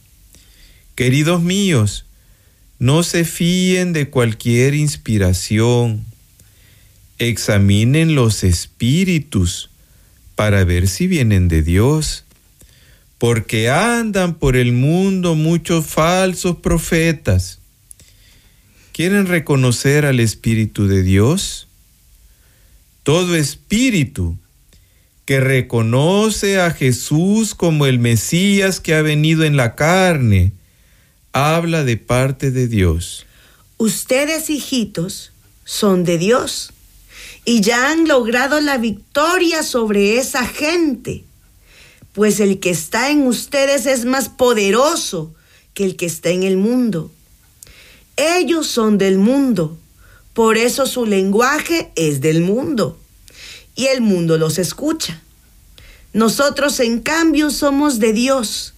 queridos 0.94 1.42
míos, 1.42 2.06
no 2.78 3.02
se 3.02 3.26
fíen 3.26 3.92
de 3.92 4.12
cualquier 4.12 4.76
inspiración, 4.76 6.06
examinen 7.18 8.14
los 8.14 8.44
espíritus 8.44 9.72
para 10.36 10.64
ver 10.64 10.88
si 10.88 11.08
vienen 11.08 11.48
de 11.48 11.64
Dios, 11.64 12.24
porque 13.18 13.72
andan 13.72 14.36
por 14.36 14.56
el 14.56 14.74
mundo 14.74 15.34
muchos 15.34 15.88
falsos 15.88 16.58
profetas 16.58 17.58
¿Quieren 18.92 19.26
reconocer 19.26 20.06
al 20.06 20.20
Espíritu 20.20 20.88
de 20.88 21.02
Dios? 21.02 21.68
Todo 23.02 23.36
espíritu 23.36 24.38
que 25.30 25.40
reconoce 25.40 26.60
a 26.60 26.72
Jesús 26.72 27.54
como 27.54 27.86
el 27.86 28.00
Mesías 28.00 28.80
que 28.80 28.96
ha 28.96 29.04
venido 29.04 29.44
en 29.44 29.58
la 29.58 29.76
carne, 29.76 30.54
habla 31.34 31.84
de 31.84 31.98
parte 31.98 32.50
de 32.50 32.68
Dios. 32.68 33.28
Ustedes, 33.78 34.50
hijitos, 34.50 35.32
son 35.66 36.04
de 36.04 36.18
Dios 36.18 36.74
y 37.46 37.62
ya 37.62 37.92
han 37.92 38.08
logrado 38.08 38.60
la 38.60 38.80
victoria 38.80 39.62
sobre 39.62 40.18
esa 40.18 40.48
gente, 40.48 41.26
pues 42.14 42.40
el 42.40 42.60
que 42.60 42.72
está 42.72 43.12
en 43.12 43.28
ustedes 43.28 43.86
es 43.86 44.06
más 44.06 44.30
poderoso 44.30 45.36
que 45.76 45.84
el 45.84 45.96
que 45.96 46.08
está 46.08 46.30
en 46.30 46.42
el 46.42 46.58
mundo. 46.58 47.12
Ellos 48.18 48.66
son 48.66 48.98
del 48.98 49.20
mundo, 49.20 49.78
por 50.34 50.58
eso 50.58 50.88
su 50.88 51.06
lenguaje 51.06 51.92
es 51.96 52.20
del 52.20 52.42
mundo 52.42 53.00
y 53.80 53.88
el 53.88 54.02
mundo 54.02 54.38
los 54.38 54.58
escucha. 54.58 55.22
Nosotros 56.12 56.82
en 56.82 57.00
cambio 57.00 57.50
somos 57.50 58.00
de 58.00 58.12
Dios. 58.12 58.74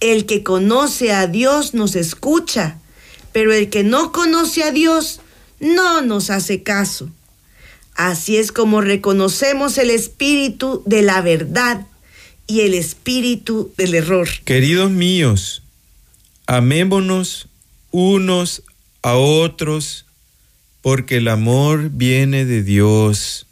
El 0.00 0.26
que 0.26 0.42
conoce 0.42 1.12
a 1.12 1.26
Dios 1.26 1.72
nos 1.72 1.96
escucha, 1.96 2.76
pero 3.32 3.54
el 3.54 3.70
que 3.70 3.84
no 3.84 4.12
conoce 4.12 4.64
a 4.64 4.70
Dios 4.70 5.20
no 5.60 6.02
nos 6.02 6.28
hace 6.28 6.62
caso. 6.62 7.08
Así 7.94 8.36
es 8.36 8.52
como 8.52 8.82
reconocemos 8.82 9.78
el 9.78 9.88
espíritu 9.88 10.82
de 10.84 11.00
la 11.00 11.22
verdad 11.22 11.86
y 12.46 12.60
el 12.60 12.74
espíritu 12.74 13.72
del 13.78 13.94
error. 13.94 14.28
Queridos 14.44 14.90
míos, 14.90 15.62
amémonos 16.46 17.48
unos 17.92 18.62
a 19.00 19.14
otros, 19.14 20.04
porque 20.82 21.16
el 21.16 21.28
amor 21.28 21.88
viene 21.88 22.44
de 22.44 22.62
Dios. 22.62 23.46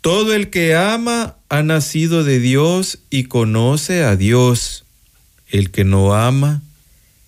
Todo 0.00 0.34
el 0.34 0.50
que 0.50 0.74
ama 0.76 1.36
ha 1.48 1.62
nacido 1.62 2.24
de 2.24 2.38
Dios 2.38 2.98
y 3.10 3.24
conoce 3.24 4.04
a 4.04 4.16
Dios. 4.16 4.84
El 5.48 5.70
que 5.70 5.84
no 5.84 6.14
ama 6.14 6.62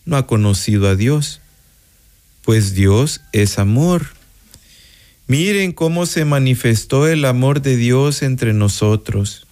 no 0.05 0.17
ha 0.17 0.27
conocido 0.27 0.89
a 0.89 0.97
Dios, 0.97 1.41
pues 2.43 2.75
Dios 2.75 3.21
es 3.33 3.59
amor. 3.59 4.09
Miren 5.27 5.73
cómo 5.73 6.07
se 6.07 6.25
manifestó 6.25 7.07
el 7.07 7.25
amor 7.25 7.63
de 7.63 7.77
Dios 7.77 8.23
entre 8.23 8.53
nosotros. 8.53 9.47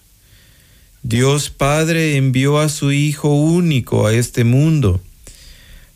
Dios 1.02 1.50
Padre 1.50 2.16
envió 2.16 2.58
a 2.58 2.68
su 2.68 2.92
Hijo 2.92 3.28
único 3.28 4.06
a 4.06 4.12
este 4.12 4.44
mundo 4.44 5.00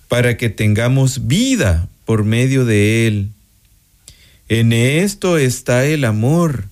para 0.08 0.36
que 0.36 0.48
tengamos 0.48 1.26
vida 1.26 1.88
por 2.04 2.24
medio 2.24 2.64
de 2.64 3.06
Él. 3.06 3.30
En 4.48 4.72
esto 4.72 5.38
está 5.38 5.84
el 5.84 6.04
amor. 6.04 6.68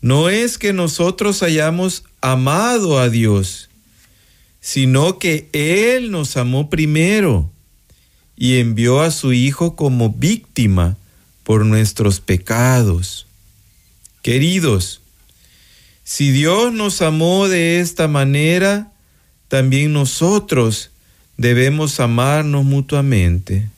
No 0.00 0.28
es 0.28 0.58
que 0.58 0.72
nosotros 0.72 1.42
hayamos 1.42 2.04
amado 2.20 2.98
a 2.98 3.08
Dios, 3.08 3.68
sino 4.60 5.18
que 5.18 5.48
Él 5.52 6.10
nos 6.10 6.36
amó 6.36 6.70
primero 6.70 7.50
y 8.36 8.58
envió 8.58 9.00
a 9.00 9.10
su 9.10 9.32
Hijo 9.32 9.76
como 9.76 10.10
víctima 10.10 10.96
por 11.44 11.66
nuestros 11.66 12.20
pecados. 12.20 13.26
Queridos, 14.22 15.00
si 16.04 16.30
Dios 16.30 16.72
nos 16.72 17.02
amó 17.02 17.48
de 17.48 17.80
esta 17.80 18.08
manera, 18.08 18.92
también 19.48 19.92
nosotros 19.92 20.90
debemos 21.36 22.00
amarnos 22.00 22.64
mutuamente. 22.64 23.68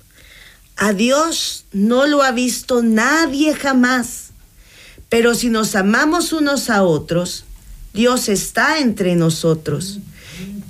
A 0.76 0.92
Dios 0.92 1.64
no 1.72 2.06
lo 2.06 2.22
ha 2.22 2.32
visto 2.32 2.82
nadie 2.82 3.54
jamás, 3.54 4.31
pero 5.12 5.34
si 5.34 5.50
nos 5.50 5.76
amamos 5.76 6.32
unos 6.32 6.70
a 6.70 6.84
otros, 6.84 7.44
Dios 7.92 8.30
está 8.30 8.78
entre 8.78 9.14
nosotros 9.14 9.98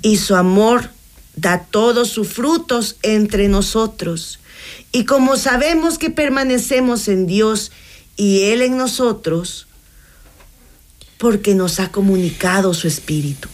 y 0.01 0.17
su 0.17 0.35
amor 0.35 0.89
da 1.37 1.63
todos 1.63 2.09
sus 2.09 2.27
frutos 2.27 2.97
entre 3.03 3.47
nosotros. 3.47 4.41
Y 4.91 5.05
como 5.05 5.37
sabemos 5.37 5.97
que 5.97 6.09
permanecemos 6.09 7.07
en 7.07 7.25
Dios 7.25 7.71
y 8.17 8.41
Él 8.51 8.61
en 8.63 8.75
nosotros, 8.75 9.67
porque 11.17 11.55
nos 11.55 11.79
ha 11.79 11.93
comunicado 11.93 12.73
su 12.73 12.89
espíritu. 12.89 13.47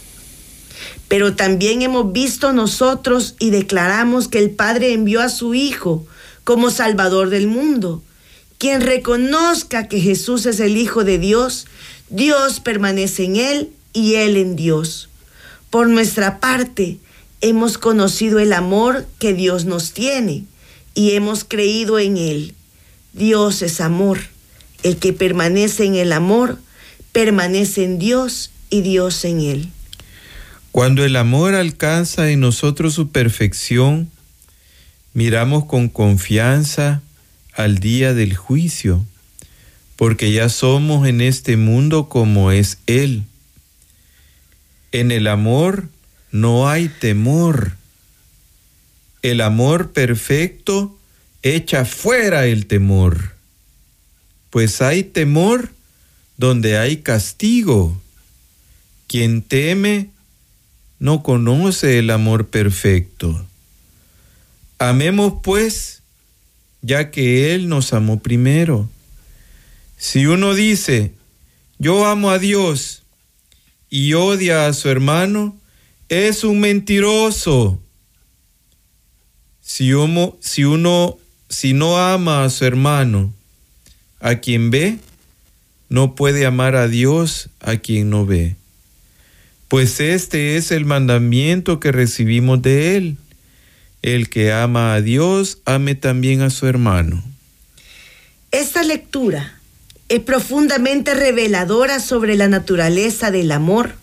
Pero 1.08 1.36
también 1.36 1.84
hemos 1.84 2.12
visto 2.14 2.52
nosotros 2.52 3.36
y 3.38 3.52
declaramos 3.52 4.28
que 4.28 4.40
el 4.40 4.50
Padre 4.50 4.94
envió 4.94 5.22
a 5.22 5.30
su 5.30 5.54
Hijo 5.54 6.08
como 6.44 6.72
Salvador 6.72 7.30
del 7.30 7.46
mundo. 7.46 8.02
Quien 8.60 8.82
reconozca 8.82 9.88
que 9.88 10.02
Jesús 10.02 10.46
es 10.46 10.60
el 10.60 10.76
Hijo 10.76 11.06
de 11.06 11.18
Dios, 11.18 11.66
Dios 12.10 12.60
permanece 12.60 13.24
en 13.24 13.38
Él 13.38 13.70
y 13.94 14.16
Él 14.16 14.36
en 14.36 14.58
Dios. 14.58 15.08
Por 15.70 15.88
nuestra 15.88 16.42
parte, 16.42 16.98
hemos 17.40 17.78
conocido 17.78 18.38
el 18.40 18.52
amor 18.52 19.08
que 19.18 19.34
Dios 19.34 19.64
nos 19.64 19.94
tiene 19.94 20.44
y 20.94 21.12
hemos 21.12 21.46
creído 21.46 22.00
en 22.00 22.18
Él. 22.18 22.54
Dios 23.14 23.62
es 23.62 23.80
amor. 23.80 24.20
El 24.84 24.98
que 24.98 25.14
permanece 25.14 25.86
en 25.86 25.96
el 25.96 26.12
amor, 26.12 26.60
permanece 27.14 27.86
en 27.86 27.98
Dios 27.98 28.52
y 28.70 28.82
Dios 28.82 29.24
en 29.24 29.40
Él. 29.40 29.70
Cuando 30.74 31.06
el 31.06 31.16
amor 31.16 31.56
alcanza 31.56 32.30
en 32.30 32.42
nosotros 32.42 32.94
su 32.94 33.10
perfección, 33.10 34.12
miramos 35.14 35.64
con 35.64 35.88
confianza 35.88 37.02
al 37.60 37.80
día 37.80 38.14
del 38.14 38.38
juicio, 38.38 39.06
porque 39.98 40.32
ya 40.32 40.48
somos 40.48 41.06
en 41.06 41.20
este 41.20 41.58
mundo 41.58 42.08
como 42.08 42.54
es 42.54 42.78
Él. 42.88 43.24
En 44.94 45.12
el 45.12 45.28
amor 45.28 45.90
no 46.32 46.70
hay 46.70 46.88
temor. 46.88 47.74
El 49.22 49.42
amor 49.42 49.92
perfecto 49.92 50.98
echa 51.44 51.84
fuera 51.84 52.46
el 52.46 52.66
temor, 52.66 53.36
pues 54.52 54.82
hay 54.82 55.04
temor 55.04 55.70
donde 56.38 56.78
hay 56.78 56.98
castigo. 56.98 58.02
Quien 59.08 59.42
teme 59.42 60.12
no 60.98 61.24
conoce 61.24 62.00
el 62.00 62.10
amor 62.10 62.48
perfecto. 62.48 63.46
Amemos 64.78 65.34
pues, 65.44 65.99
ya 66.82 67.12
que 67.12 67.54
Él 67.54 67.70
nos 67.70 67.94
amó 67.94 68.20
primero. 68.20 68.90
Si 69.98 70.26
uno 70.26 70.54
dice, 70.54 71.14
yo 71.78 72.06
amo 72.06 72.30
a 72.30 72.40
Dios 72.40 73.04
y 73.90 74.14
odia 74.14 74.68
a 74.68 74.74
su 74.74 74.90
hermano, 74.90 75.58
es 76.08 76.44
un 76.44 76.60
mentiroso. 76.60 77.82
Si 79.62 79.94
uno, 79.94 80.38
si 80.40 81.74
no 81.74 81.98
ama 81.98 82.44
a 82.44 82.50
su 82.50 82.66
hermano, 82.66 83.34
a 84.20 84.36
quien 84.36 84.72
ve, 84.72 84.98
no 85.90 86.16
puede 86.16 86.46
amar 86.46 86.76
a 86.76 86.88
Dios 86.88 87.50
a 87.60 87.78
quien 87.78 88.10
no 88.10 88.26
ve. 88.26 88.56
Pues 89.68 90.00
este 90.00 90.58
es 90.58 90.72
el 90.72 90.86
mandamiento 90.86 91.80
que 91.80 91.92
recibimos 91.92 92.62
de 92.62 92.98
Él. 92.98 93.18
El 94.02 94.30
que 94.30 94.52
ama 94.52 94.94
a 94.94 95.02
Dios, 95.02 95.60
ame 95.66 95.96
también 95.96 96.42
a 96.42 96.50
su 96.50 96.68
hermano. 96.68 97.24
Esta 98.52 98.84
lectura 98.84 99.60
es 100.08 100.22
profundamente 100.22 101.14
reveladora 101.14 102.00
sobre 102.00 102.36
la 102.36 102.48
naturaleza 102.48 103.32
del 103.32 103.52
amor, 103.52 103.96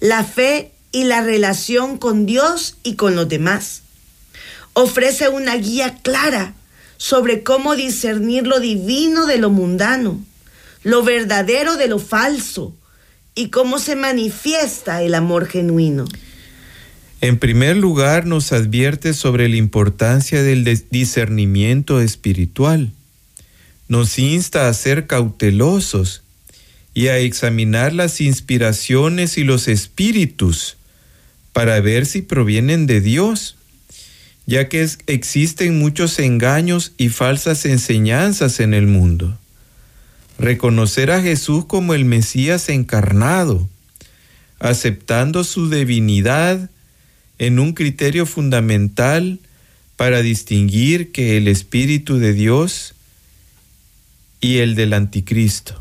la 0.00 0.24
fe 0.24 0.72
y 0.92 1.04
la 1.04 1.22
relación 1.22 1.98
con 1.98 2.26
Dios 2.26 2.76
y 2.82 2.94
con 2.94 3.14
los 3.14 3.28
demás. 3.28 3.82
Ofrece 4.72 5.28
una 5.28 5.56
guía 5.56 5.98
clara 6.02 6.54
sobre 6.96 7.42
cómo 7.42 7.76
discernir 7.76 8.46
lo 8.46 8.60
divino 8.60 9.26
de 9.26 9.38
lo 9.38 9.50
mundano 9.50 10.20
lo 10.82 11.02
verdadero 11.02 11.76
de 11.76 11.88
lo 11.88 11.98
falso 11.98 12.74
y 13.34 13.50
cómo 13.50 13.78
se 13.78 13.96
manifiesta 13.96 15.02
el 15.02 15.14
amor 15.14 15.46
genuino. 15.46 16.06
En 17.20 17.38
primer 17.38 17.76
lugar, 17.76 18.26
nos 18.26 18.52
advierte 18.52 19.12
sobre 19.12 19.48
la 19.48 19.56
importancia 19.56 20.42
del 20.42 20.64
discernimiento 20.90 22.00
espiritual. 22.00 22.92
Nos 23.88 24.18
insta 24.18 24.68
a 24.68 24.74
ser 24.74 25.06
cautelosos 25.06 26.22
y 26.94 27.08
a 27.08 27.18
examinar 27.18 27.92
las 27.92 28.20
inspiraciones 28.20 29.38
y 29.38 29.44
los 29.44 29.66
espíritus 29.68 30.76
para 31.52 31.80
ver 31.80 32.06
si 32.06 32.22
provienen 32.22 32.86
de 32.86 33.00
Dios, 33.00 33.56
ya 34.46 34.68
que 34.68 34.88
existen 35.06 35.78
muchos 35.78 36.18
engaños 36.18 36.92
y 36.96 37.08
falsas 37.08 37.64
enseñanzas 37.64 38.60
en 38.60 38.74
el 38.74 38.86
mundo 38.86 39.38
reconocer 40.38 41.10
a 41.10 41.20
Jesús 41.20 41.64
como 41.66 41.94
el 41.94 42.04
Mesías 42.04 42.68
encarnado, 42.68 43.68
aceptando 44.60 45.44
su 45.44 45.68
divinidad 45.68 46.70
en 47.38 47.58
un 47.58 47.72
criterio 47.72 48.26
fundamental 48.26 49.38
para 49.96 50.22
distinguir 50.22 51.12
que 51.12 51.36
el 51.36 51.48
Espíritu 51.48 52.18
de 52.18 52.32
Dios 52.32 52.94
y 54.40 54.58
el 54.58 54.74
del 54.74 54.92
Anticristo. 54.92 55.80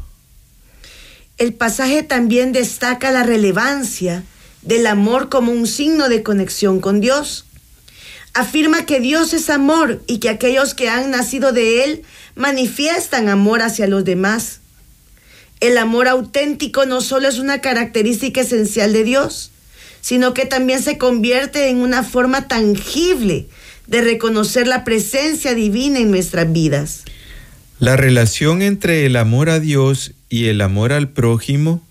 El 1.37 1.53
pasaje 1.53 2.01
también 2.01 2.51
destaca 2.51 3.11
la 3.11 3.23
relevancia 3.23 4.23
del 4.63 4.87
amor 4.87 5.29
como 5.29 5.51
un 5.51 5.67
signo 5.67 6.09
de 6.09 6.23
conexión 6.23 6.79
con 6.79 6.99
Dios. 6.99 7.45
Afirma 8.33 8.85
que 8.85 8.99
Dios 8.99 9.33
es 9.33 9.49
amor 9.49 10.01
y 10.07 10.17
que 10.17 10.29
aquellos 10.29 10.73
que 10.73 10.89
han 10.89 11.11
nacido 11.11 11.53
de 11.53 11.83
Él 11.83 12.03
manifiestan 12.35 13.29
amor 13.29 13.61
hacia 13.61 13.87
los 13.87 14.03
demás. 14.03 14.59
El 15.59 15.77
amor 15.77 16.07
auténtico 16.07 16.85
no 16.85 17.01
solo 17.01 17.27
es 17.27 17.39
una 17.39 17.61
característica 17.61 18.41
esencial 18.41 18.93
de 18.93 19.03
Dios, 19.03 19.51
sino 20.01 20.33
que 20.33 20.45
también 20.45 20.81
se 20.81 20.97
convierte 20.97 21.69
en 21.69 21.77
una 21.77 22.03
forma 22.03 22.47
tangible 22.47 23.47
de 23.87 24.01
reconocer 24.01 24.67
la 24.67 24.83
presencia 24.83 25.53
divina 25.53 25.99
en 25.99 26.11
nuestras 26.11 26.51
vidas. 26.51 27.03
La 27.79 27.95
relación 27.95 28.61
entre 28.61 29.05
el 29.05 29.15
amor 29.15 29.49
a 29.49 29.59
Dios 29.59 30.13
y 30.29 30.45
el 30.45 30.61
amor 30.61 30.93
al 30.93 31.09
prójimo 31.09 31.81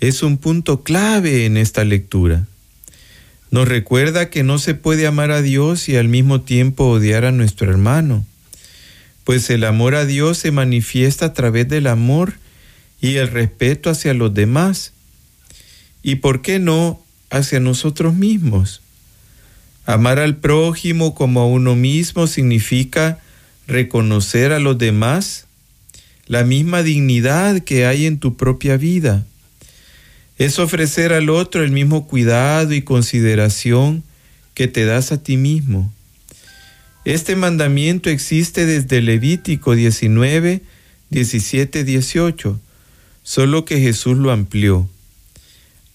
es 0.00 0.22
un 0.22 0.38
punto 0.38 0.82
clave 0.82 1.46
en 1.46 1.56
esta 1.56 1.84
lectura. 1.84 2.46
Nos 3.50 3.68
recuerda 3.68 4.30
que 4.30 4.42
no 4.42 4.58
se 4.58 4.74
puede 4.74 5.06
amar 5.06 5.30
a 5.30 5.42
Dios 5.42 5.88
y 5.88 5.96
al 5.96 6.08
mismo 6.08 6.40
tiempo 6.40 6.88
odiar 6.88 7.24
a 7.24 7.32
nuestro 7.32 7.70
hermano 7.70 8.24
pues 9.24 9.48
el 9.48 9.64
amor 9.64 9.94
a 9.94 10.04
Dios 10.04 10.38
se 10.38 10.52
manifiesta 10.52 11.26
a 11.26 11.32
través 11.32 11.68
del 11.68 11.86
amor 11.86 12.34
y 13.00 13.16
el 13.16 13.28
respeto 13.28 13.90
hacia 13.90 14.14
los 14.14 14.32
demás. 14.34 14.92
¿Y 16.02 16.16
por 16.16 16.42
qué 16.42 16.58
no 16.58 17.02
hacia 17.30 17.60
nosotros 17.60 18.14
mismos? 18.14 18.82
Amar 19.86 20.18
al 20.18 20.36
prójimo 20.36 21.14
como 21.14 21.40
a 21.40 21.46
uno 21.46 21.76
mismo 21.76 22.26
significa 22.26 23.18
reconocer 23.66 24.52
a 24.52 24.58
los 24.58 24.78
demás 24.78 25.46
la 26.26 26.44
misma 26.44 26.82
dignidad 26.82 27.60
que 27.60 27.86
hay 27.86 28.06
en 28.06 28.18
tu 28.18 28.36
propia 28.36 28.76
vida. 28.76 29.26
Es 30.38 30.58
ofrecer 30.58 31.12
al 31.12 31.30
otro 31.30 31.62
el 31.62 31.70
mismo 31.70 32.06
cuidado 32.06 32.72
y 32.72 32.82
consideración 32.82 34.02
que 34.54 34.68
te 34.68 34.84
das 34.84 35.12
a 35.12 35.22
ti 35.22 35.36
mismo. 35.36 35.92
Este 37.04 37.36
mandamiento 37.36 38.08
existe 38.08 38.64
desde 38.64 39.02
Levítico 39.02 39.74
19, 39.74 40.62
17, 41.10 41.84
18, 41.84 42.60
solo 43.22 43.64
que 43.66 43.80
Jesús 43.80 44.16
lo 44.16 44.32
amplió. 44.32 44.88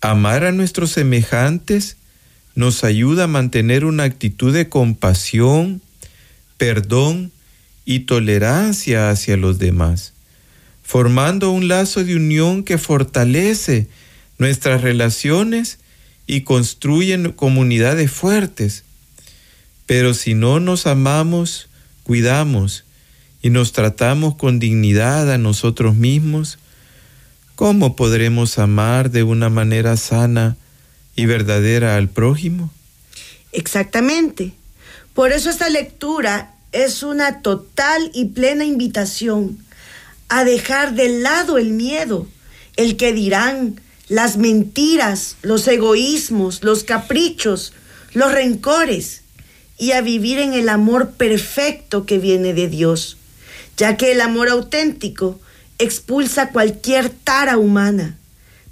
Amar 0.01 0.45
a 0.45 0.51
nuestros 0.51 0.91
semejantes 0.91 1.97
nos 2.55 2.83
ayuda 2.83 3.25
a 3.25 3.27
mantener 3.27 3.85
una 3.85 4.03
actitud 4.03 4.53
de 4.53 4.69
compasión, 4.69 5.81
perdón 6.57 7.31
y 7.85 8.01
tolerancia 8.01 9.09
hacia 9.09 9.35
los 9.35 9.59
demás, 9.59 10.13
formando 10.83 11.51
un 11.51 11.67
lazo 11.67 12.03
de 12.03 12.15
unión 12.15 12.63
que 12.63 12.77
fortalece 12.77 13.87
nuestras 14.37 14.81
relaciones 14.81 15.79
y 16.27 16.41
construye 16.41 17.33
comunidades 17.35 18.11
fuertes. 18.11 18.83
Pero 19.85 20.13
si 20.13 20.33
no 20.33 20.59
nos 20.59 20.85
amamos, 20.87 21.67
cuidamos 22.03 22.85
y 23.41 23.49
nos 23.49 23.71
tratamos 23.71 24.35
con 24.35 24.59
dignidad 24.59 25.31
a 25.31 25.37
nosotros 25.37 25.95
mismos, 25.95 26.59
¿cómo 27.59 27.97
podremos 27.97 28.57
amar 28.57 29.11
de 29.11 29.23
una 29.23 29.49
manera 29.49 29.97
sana 29.97 30.55
y 31.17 31.25
verdadera 31.25 31.97
al 31.97 32.07
prójimo? 32.07 32.71
Exactamente. 33.51 34.53
Por 35.13 35.33
eso 35.33 35.49
esta 35.49 35.67
lectura 35.67 36.53
es 36.71 37.03
una 37.03 37.41
total 37.41 38.11
y 38.13 38.27
plena 38.27 38.63
invitación 38.63 39.57
a 40.29 40.45
dejar 40.45 40.95
de 40.95 41.09
lado 41.19 41.57
el 41.57 41.71
miedo, 41.71 42.29
el 42.77 42.95
que 42.95 43.11
dirán, 43.11 43.81
las 44.07 44.37
mentiras, 44.37 45.35
los 45.41 45.67
egoísmos, 45.67 46.63
los 46.63 46.85
caprichos, 46.85 47.73
los 48.13 48.31
rencores, 48.31 49.23
y 49.77 49.91
a 49.91 49.99
vivir 49.99 50.39
en 50.39 50.53
el 50.53 50.69
amor 50.69 51.11
perfecto 51.11 52.05
que 52.05 52.19
viene 52.19 52.53
de 52.53 52.69
Dios, 52.69 53.17
ya 53.75 53.97
que 53.97 54.13
el 54.13 54.21
amor 54.21 54.47
auténtico 54.47 55.41
expulsa 55.79 56.49
cualquier 56.49 57.09
tara 57.09 57.57
humana, 57.57 58.17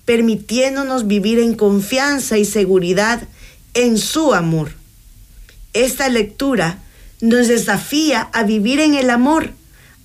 permitiéndonos 0.05 1.07
vivir 1.07 1.39
en 1.39 1.55
confianza 1.55 2.37
y 2.37 2.45
seguridad 2.45 3.23
en 3.73 3.97
su 3.97 4.33
amor. 4.33 4.71
Esta 5.73 6.09
lectura 6.09 6.79
nos 7.21 7.47
desafía 7.47 8.29
a 8.33 8.43
vivir 8.43 8.79
en 8.79 8.93
el 8.93 9.09
amor, 9.09 9.51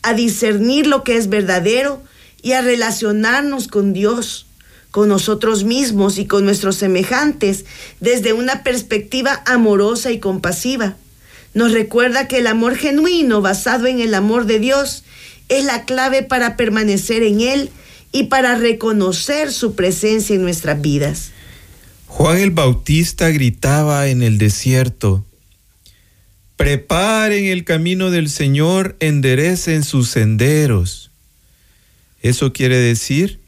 a 0.02 0.14
discernir 0.14 0.86
lo 0.86 1.04
que 1.04 1.16
es 1.16 1.28
verdadero 1.28 2.02
y 2.40 2.52
a 2.52 2.62
relacionarnos 2.62 3.68
con 3.68 3.92
Dios, 3.92 4.46
con 4.90 5.08
nosotros 5.08 5.64
mismos 5.64 6.18
y 6.18 6.26
con 6.26 6.44
nuestros 6.44 6.76
semejantes 6.76 7.64
desde 8.00 8.32
una 8.32 8.62
perspectiva 8.62 9.42
amorosa 9.46 10.10
y 10.10 10.20
compasiva. 10.20 10.96
Nos 11.54 11.72
recuerda 11.72 12.28
que 12.28 12.38
el 12.38 12.46
amor 12.46 12.76
genuino 12.76 13.40
basado 13.40 13.86
en 13.86 14.00
el 14.00 14.14
amor 14.14 14.46
de 14.46 14.58
Dios 14.58 15.04
es 15.48 15.64
la 15.64 15.84
clave 15.84 16.22
para 16.22 16.56
permanecer 16.56 17.22
en 17.22 17.40
Él 17.40 17.70
y 18.12 18.24
para 18.24 18.56
reconocer 18.56 19.52
su 19.52 19.74
presencia 19.74 20.36
en 20.36 20.42
nuestras 20.42 20.80
vidas. 20.80 21.32
Juan 22.06 22.38
el 22.38 22.50
Bautista 22.50 23.30
gritaba 23.30 24.08
en 24.08 24.22
el 24.22 24.36
desierto, 24.36 25.24
preparen 26.56 27.46
el 27.46 27.64
camino 27.64 28.10
del 28.10 28.28
Señor, 28.28 28.96
enderecen 29.00 29.82
sus 29.82 30.10
senderos. 30.10 31.10
Eso 32.20 32.52
quiere 32.52 32.76
decir 32.76 33.40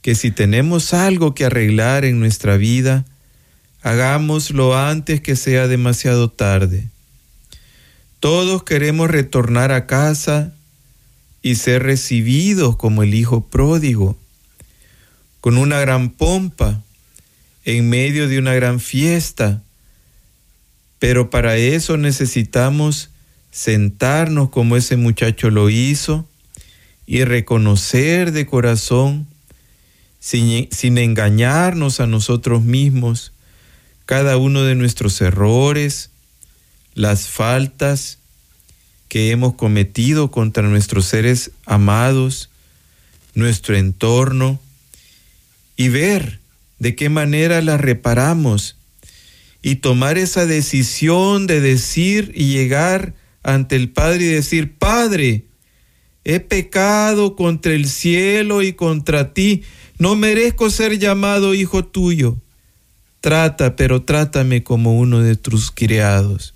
que 0.00 0.14
si 0.14 0.30
tenemos 0.30 0.94
algo 0.94 1.34
que 1.34 1.44
arreglar 1.44 2.04
en 2.04 2.18
nuestra 2.18 2.56
vida, 2.56 3.04
hagámoslo 3.82 4.76
antes 4.76 5.20
que 5.20 5.36
sea 5.36 5.68
demasiado 5.68 6.30
tarde. 6.30 6.88
Todos 8.20 8.64
queremos 8.64 9.10
retornar 9.10 9.70
a 9.70 9.86
casa 9.86 10.54
y 11.42 11.56
ser 11.56 11.82
recibidos 11.82 12.76
como 12.76 13.02
el 13.02 13.14
Hijo 13.14 13.46
pródigo, 13.46 14.16
con 15.40 15.58
una 15.58 15.80
gran 15.80 16.10
pompa, 16.10 16.82
en 17.64 17.88
medio 17.88 18.28
de 18.28 18.38
una 18.38 18.54
gran 18.54 18.80
fiesta. 18.80 19.62
Pero 20.98 21.30
para 21.30 21.56
eso 21.56 21.96
necesitamos 21.96 23.10
sentarnos 23.50 24.50
como 24.50 24.76
ese 24.76 24.96
muchacho 24.96 25.50
lo 25.50 25.68
hizo 25.68 26.28
y 27.06 27.24
reconocer 27.24 28.32
de 28.32 28.46
corazón, 28.46 29.26
sin, 30.20 30.68
sin 30.70 30.98
engañarnos 30.98 32.00
a 32.00 32.06
nosotros 32.06 32.62
mismos, 32.62 33.32
cada 34.06 34.36
uno 34.36 34.62
de 34.62 34.76
nuestros 34.76 35.20
errores, 35.20 36.10
las 36.94 37.26
faltas, 37.28 38.18
que 39.12 39.30
hemos 39.30 39.52
cometido 39.52 40.30
contra 40.30 40.62
nuestros 40.62 41.04
seres 41.04 41.50
amados, 41.66 42.48
nuestro 43.34 43.76
entorno, 43.76 44.58
y 45.76 45.90
ver 45.90 46.40
de 46.78 46.94
qué 46.94 47.10
manera 47.10 47.60
las 47.60 47.78
reparamos 47.78 48.78
y 49.60 49.74
tomar 49.76 50.16
esa 50.16 50.46
decisión 50.46 51.46
de 51.46 51.60
decir 51.60 52.32
y 52.34 52.54
llegar 52.54 53.12
ante 53.42 53.76
el 53.76 53.90
Padre 53.90 54.24
y 54.24 54.28
decir, 54.28 54.78
Padre, 54.78 55.44
he 56.24 56.40
pecado 56.40 57.36
contra 57.36 57.74
el 57.74 57.88
cielo 57.88 58.62
y 58.62 58.72
contra 58.72 59.34
ti, 59.34 59.62
no 59.98 60.16
merezco 60.16 60.70
ser 60.70 60.98
llamado 60.98 61.52
hijo 61.52 61.84
tuyo. 61.84 62.38
Trata, 63.20 63.76
pero 63.76 64.04
trátame 64.04 64.62
como 64.62 64.96
uno 64.96 65.20
de 65.20 65.36
tus 65.36 65.70
criados. 65.70 66.54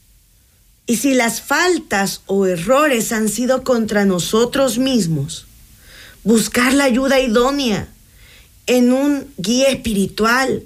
Y 0.87 0.97
si 0.97 1.15
las 1.15 1.41
faltas 1.41 2.23
o 2.27 2.47
errores 2.47 3.13
han 3.13 3.29
sido 3.29 3.65
contra 3.65 4.05
nosotros 4.05 4.79
mismos, 4.79 5.47
buscar 6.23 6.73
la 6.75 6.85
ayuda 6.85 7.21
idónea 7.21 7.89
en 8.67 8.93
un 8.93 9.27
guía 9.37 9.69
espiritual, 9.69 10.63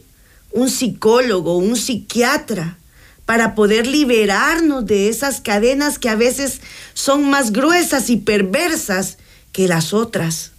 un 0.52 0.68
psicólogo, 0.70 1.56
un 1.56 1.76
psiquiatra, 1.76 2.76
para 3.24 3.54
poder 3.54 3.86
liberarnos 3.86 4.84
de 4.86 5.08
esas 5.08 5.40
cadenas 5.40 5.98
que 5.98 6.08
a 6.08 6.16
veces 6.16 6.60
son 6.94 7.30
más 7.30 7.52
gruesas 7.52 8.10
y 8.10 8.16
perversas 8.16 9.18
que 9.52 9.68
las 9.68 9.94
otras. 9.94 10.50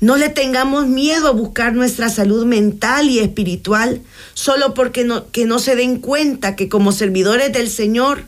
No 0.00 0.16
le 0.16 0.30
tengamos 0.30 0.86
miedo 0.86 1.28
a 1.28 1.32
buscar 1.32 1.74
nuestra 1.74 2.08
salud 2.08 2.46
mental 2.46 3.10
y 3.10 3.18
espiritual 3.18 4.00
solo 4.32 4.72
porque 4.72 5.04
no, 5.04 5.30
que 5.30 5.44
no 5.44 5.58
se 5.58 5.76
den 5.76 5.98
cuenta 6.00 6.56
que 6.56 6.70
como 6.70 6.92
servidores 6.92 7.52
del 7.52 7.68
Señor 7.68 8.24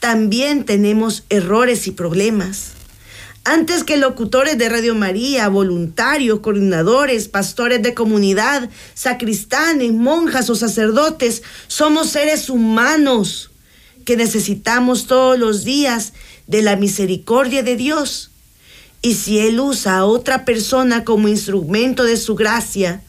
también 0.00 0.64
tenemos 0.64 1.24
errores 1.30 1.86
y 1.86 1.92
problemas. 1.92 2.72
Antes 3.44 3.82
que 3.82 3.96
locutores 3.96 4.58
de 4.58 4.68
Radio 4.68 4.94
María, 4.94 5.48
voluntarios, 5.48 6.40
coordinadores, 6.40 7.28
pastores 7.28 7.82
de 7.82 7.94
comunidad, 7.94 8.68
sacristanes, 8.92 9.94
monjas 9.94 10.50
o 10.50 10.54
sacerdotes, 10.54 11.42
somos 11.66 12.10
seres 12.10 12.50
humanos 12.50 13.50
que 14.04 14.18
necesitamos 14.18 15.06
todos 15.06 15.38
los 15.38 15.64
días 15.64 16.12
de 16.46 16.60
la 16.60 16.76
misericordia 16.76 17.62
de 17.62 17.76
Dios. 17.76 18.30
Y 19.02 19.14
si 19.14 19.38
Él 19.38 19.60
usa 19.60 19.98
a 19.98 20.04
otra 20.04 20.44
persona 20.44 21.04
como 21.04 21.28
instrumento 21.28 22.04
de 22.04 22.16
su 22.16 22.34
gracia, 22.34 23.02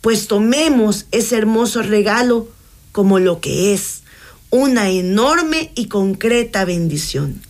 pues 0.00 0.26
tomemos 0.26 1.06
ese 1.12 1.36
hermoso 1.36 1.82
regalo 1.82 2.48
como 2.92 3.18
lo 3.18 3.40
que 3.40 3.74
es 3.74 4.02
una 4.50 4.90
enorme 4.90 5.72
y 5.74 5.86
concreta 5.86 6.64
bendición. 6.64 7.40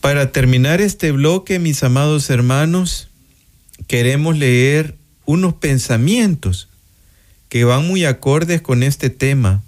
Para 0.00 0.32
terminar 0.32 0.80
este 0.80 1.12
bloque, 1.12 1.58
mis 1.58 1.82
amados 1.82 2.30
hermanos, 2.30 3.08
queremos 3.86 4.38
leer 4.38 4.96
unos 5.26 5.54
pensamientos 5.54 6.68
que 7.48 7.64
van 7.64 7.86
muy 7.86 8.04
acordes 8.04 8.62
con 8.62 8.82
este 8.82 9.10
tema. 9.10 9.62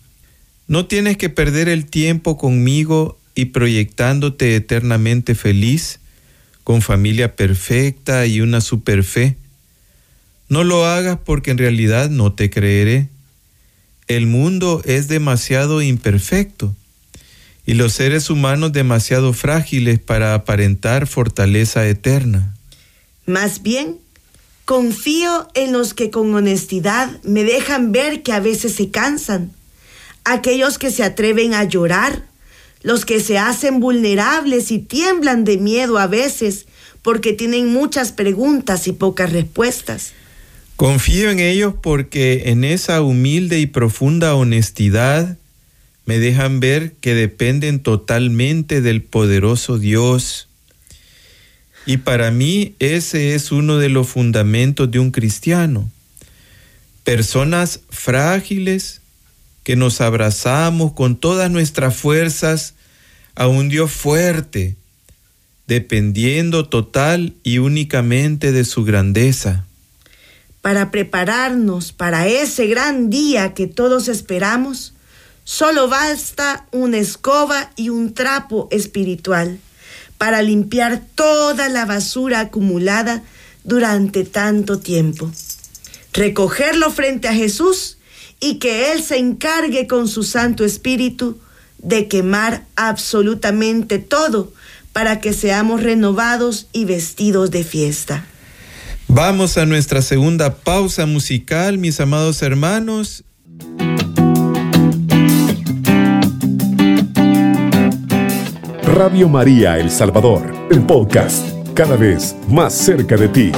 No 0.69 0.87
tienes 0.87 1.17
que 1.17 1.29
perder 1.29 1.69
el 1.69 1.87
tiempo 1.87 2.39
conmigo 2.39 3.19
y 3.35 3.47
proyectándote 3.47 4.55
eternamente 4.57 5.35
feliz, 5.35 5.99
con 6.65 6.83
familia 6.83 7.37
perfecta 7.37 8.27
y 8.27 8.41
una 8.41 8.61
super 8.61 9.05
fe. 9.05 9.37
No 10.49 10.65
lo 10.65 10.87
hagas 10.87 11.19
porque 11.25 11.51
en 11.51 11.59
realidad 11.59 12.11
no 12.11 12.33
te 12.33 12.51
creeré. 12.51 13.09
El 14.09 14.27
mundo 14.27 14.83
es 14.85 15.09
demasiado 15.09 15.81
imperfecto 15.83 16.75
y 17.65 17.75
los 17.75 17.93
seres 17.93 18.29
humanos 18.31 18.73
demasiado 18.73 19.33
frágiles 19.33 20.01
para 20.01 20.35
aparentar 20.35 21.07
fortaleza 21.07 21.87
eterna. 21.87 22.55
Más 23.27 23.63
bien, 23.63 23.99
confío 24.65 25.49
en 25.55 25.73
los 25.73 25.95
que 25.95 26.11
con 26.11 26.35
honestidad 26.35 27.23
me 27.23 27.45
dejan 27.45 27.93
ver 27.93 28.23
que 28.23 28.33
a 28.33 28.41
veces 28.41 28.75
se 28.75 28.91
cansan, 28.91 29.53
aquellos 30.25 30.79
que 30.79 30.91
se 30.91 31.05
atreven 31.05 31.55
a 31.55 31.65
llorar, 31.65 32.27
los 32.83 33.05
que 33.05 33.21
se 33.21 33.39
hacen 33.39 33.81
vulnerables 33.81 34.71
y 34.71 34.79
tiemblan 34.79 35.45
de 35.45 35.59
miedo 35.59 35.99
a 35.99 36.07
veces 36.07 36.67
porque 37.03 37.33
tienen 37.33 37.73
muchas 37.73 38.13
preguntas 38.13 38.87
y 38.87 38.93
pocas 38.93 39.33
respuestas. 39.33 40.13
Confío 40.77 41.31
en 41.31 41.41
ellos 41.41 41.75
porque 41.81 42.45
en 42.47 42.65
esa 42.65 43.03
humilde 43.03 43.61
y 43.61 43.67
profunda 43.67 44.35
honestidad 44.35 45.37
me 46.07 46.19
dejan 46.19 46.61
ver 46.61 46.93
que 47.01 47.15
dependen 47.15 47.81
totalmente 47.81 48.81
del 48.81 49.03
poderoso 49.03 49.79
Dios. 49.79 50.49
Y 51.87 51.99
para 51.99 52.31
mí 52.31 52.75
ese 52.79 53.35
es 53.35 53.53
uno 53.53 53.79
de 53.79 53.89
los 53.89 54.09
fundamentos 54.09 54.91
de 54.91 54.99
un 54.99 55.11
cristiano. 55.11 55.91
personas 57.05 57.81
frágiles 57.91 59.02
que 59.65 59.77
nos 59.77 60.01
abrazamos 60.01 60.93
con 60.93 61.17
todas 61.17 61.51
nuestras 61.51 61.95
fuerzas 61.95 62.75
a 63.35 63.47
un 63.47 63.69
Dios 63.69 63.93
fuerte, 63.93 64.77
dependiendo 65.67 66.69
total 66.69 67.35
y 67.43 67.59
únicamente 67.59 68.53
de 68.53 68.65
su 68.65 68.85
grandeza. 68.85 69.65
Para 70.61 70.91
prepararnos 70.91 71.93
para 71.93 72.29
ese 72.29 72.67
gran 72.67 73.11
día 73.11 73.55
que 73.55 73.67
todos 73.67 74.09
esperamos, 74.09 74.95
solo 75.45 75.89
basta 75.89 76.67
una 76.71 76.99
escoba 76.99 77.73
y 77.77 77.89
un 77.89 78.15
trapo 78.15 78.69
espiritual 78.71 79.59
para 80.19 80.41
limpiar 80.43 81.03
toda 81.17 81.69
la 81.69 81.85
basura 81.85 82.41
acumulada 82.41 83.25
durante 83.65 84.25
tanto 84.25 84.79
tiempo. 84.79 85.31
Recogerlo 86.13 86.91
frente 86.91 87.27
a 87.27 87.35
Jesús 87.35 87.99
y 88.43 88.57
que 88.57 88.93
Él 88.93 89.03
se 89.03 89.19
encargue 89.19 89.87
con 89.87 90.09
su 90.09 90.25
Santo 90.25 90.65
Espíritu 90.65 91.39
de 91.79 92.09
quemar 92.09 92.67
absolutamente 92.75 94.01
todo 94.01 94.53
para 94.93 95.21
que 95.21 95.33
seamos 95.33 95.83
renovados 95.83 96.67
y 96.73 96.85
vestidos 96.85 97.53
de 97.53 97.63
fiesta. 97.63 98.27
Vamos 99.07 99.57
a 99.59 99.65
nuestra 99.65 100.03
segunda 100.03 100.57
pausa 100.57 101.07
musical, 101.07 101.79
mis 101.79 102.01
amados 102.01 102.43
hermanos. 102.43 103.25
Radio 108.83 109.29
María 109.29 109.79
El 109.79 109.91
Salvador, 109.91 110.53
el 110.71 110.83
podcast, 110.83 111.47
cada 111.75 111.97
vez 111.97 112.35
más 112.49 112.75
cerca 112.75 113.17
de 113.17 113.29
ti. 113.29 113.53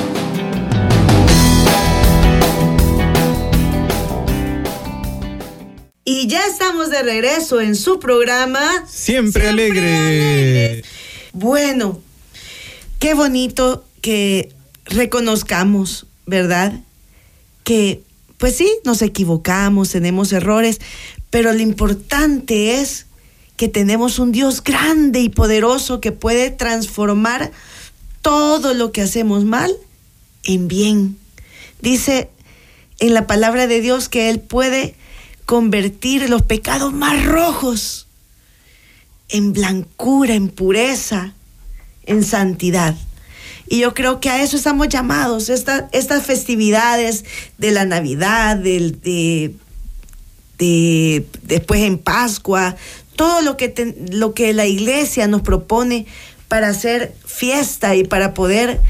Ya 6.35 6.47
estamos 6.49 6.91
de 6.91 7.01
regreso 7.05 7.61
en 7.61 7.77
su 7.77 8.01
programa 8.01 8.85
Siempre, 8.89 9.47
alegre. 9.47 10.83
Bueno, 11.33 12.01
qué 12.99 13.15
bonito 13.15 13.85
que 14.01 14.53
reconozcamos, 14.85 16.09
¿verdad? 16.27 16.73
Que, 17.63 18.03
pues 18.37 18.57
sí, 18.57 18.69
nos 18.85 19.01
equivocamos, 19.03 19.91
tenemos 19.91 20.33
errores, 20.33 20.81
pero 21.31 21.53
lo 21.53 21.61
importante 21.61 22.81
es 22.81 23.07
que 23.57 23.69
tenemos 23.69 24.19
un 24.19 24.33
Dios 24.33 24.65
grande 24.65 25.21
y 25.21 25.29
poderoso 25.29 26.01
que 26.01 26.11
puede 26.11 26.51
transformar 26.51 27.53
todo 28.23 28.75
lo 28.75 28.91
que 28.91 29.03
hacemos 29.03 29.45
mal 29.45 29.73
en 30.43 30.67
bien. 30.67 31.17
Dice 31.81 32.29
en 32.99 33.15
la 33.15 33.29
palabra 33.29 33.69
de 33.69 33.81
Dios 33.81 34.09
que 34.09 34.31
Él 34.31 34.41
puede 34.41 34.97
convertir 35.47 36.29
los 36.31 36.43
pecados 36.43 36.93
más 36.93 37.25
rojos 37.25 38.07
en 39.29 39.53
blancura, 39.53 40.35
en 40.35 40.49
pureza, 40.49 41.35
en 42.07 42.25
santidad. 42.25 42.95
Y 43.69 43.81
yo 43.81 43.95
creo 43.95 44.21
que 44.21 44.29
a 44.29 44.43
eso 44.43 44.57
estamos 44.57 44.89
llamados, 44.89 45.49
estas 45.49 46.27
festividades 46.27 47.25
de 47.59 47.71
la 47.73 47.85
Navidad, 47.85 48.57
de, 48.57 49.55
de, 50.59 51.27
después 51.43 51.81
en 51.81 51.99
Pascua, 51.99 52.77
todo 53.17 53.43
lo 53.43 53.57
que, 53.57 53.95
lo 54.11 54.35
que 54.35 54.53
la 54.53 54.67
iglesia 54.67 55.27
nos 55.29 55.43
propone 55.43 56.07
para 56.49 56.69
hacer 56.69 57.15
fiesta 57.25 57.97
y 57.97 58.05
para 58.05 58.35
poder 58.35 58.81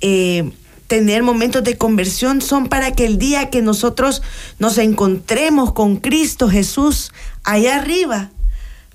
eh, 0.00 0.50
tener 0.90 1.22
momentos 1.22 1.62
de 1.62 1.78
conversión 1.78 2.42
son 2.42 2.68
para 2.68 2.90
que 2.90 3.06
el 3.06 3.16
día 3.16 3.48
que 3.48 3.62
nosotros 3.62 4.22
nos 4.58 4.76
encontremos 4.76 5.72
con 5.72 5.98
Cristo 5.98 6.50
Jesús 6.50 7.12
allá 7.44 7.76
arriba, 7.76 8.32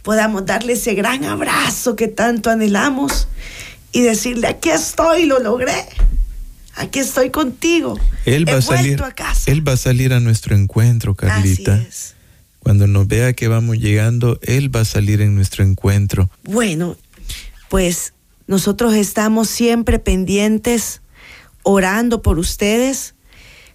podamos 0.03 0.45
darle 0.45 0.73
ese 0.73 0.93
gran 0.93 1.23
abrazo 1.23 1.95
que 1.95 2.09
tanto 2.09 2.49
anhelamos 2.49 3.29
y 3.93 4.01
decirle, 4.01 4.47
aquí 4.47 4.71
estoy, 4.71 5.25
lo 5.25 5.39
logré. 5.39 5.85
Aquí 6.75 6.99
estoy 6.99 7.29
contigo. 7.29 7.97
Él 8.25 8.45
va, 8.45 8.57
a 8.57 8.61
salir, 8.61 9.01
a 9.01 9.13
casa. 9.13 9.49
él 9.49 9.65
va 9.65 9.71
a 9.71 9.77
salir 9.77 10.11
a 10.11 10.19
nuestro 10.19 10.53
encuentro, 10.53 11.15
Carlita. 11.15 11.75
Así 11.75 11.85
es. 11.87 12.15
Cuando 12.59 12.87
nos 12.87 13.07
vea 13.07 13.31
que 13.31 13.47
vamos 13.47 13.77
llegando, 13.77 14.37
Él 14.41 14.75
va 14.75 14.81
a 14.81 14.85
salir 14.85 15.21
en 15.21 15.33
nuestro 15.33 15.63
encuentro. 15.63 16.29
Bueno, 16.43 16.97
pues 17.69 18.11
nosotros 18.47 18.95
estamos 18.95 19.49
siempre 19.49 19.97
pendientes, 19.97 21.01
orando 21.65 22.21
por 22.21 22.37
ustedes, 22.37 23.15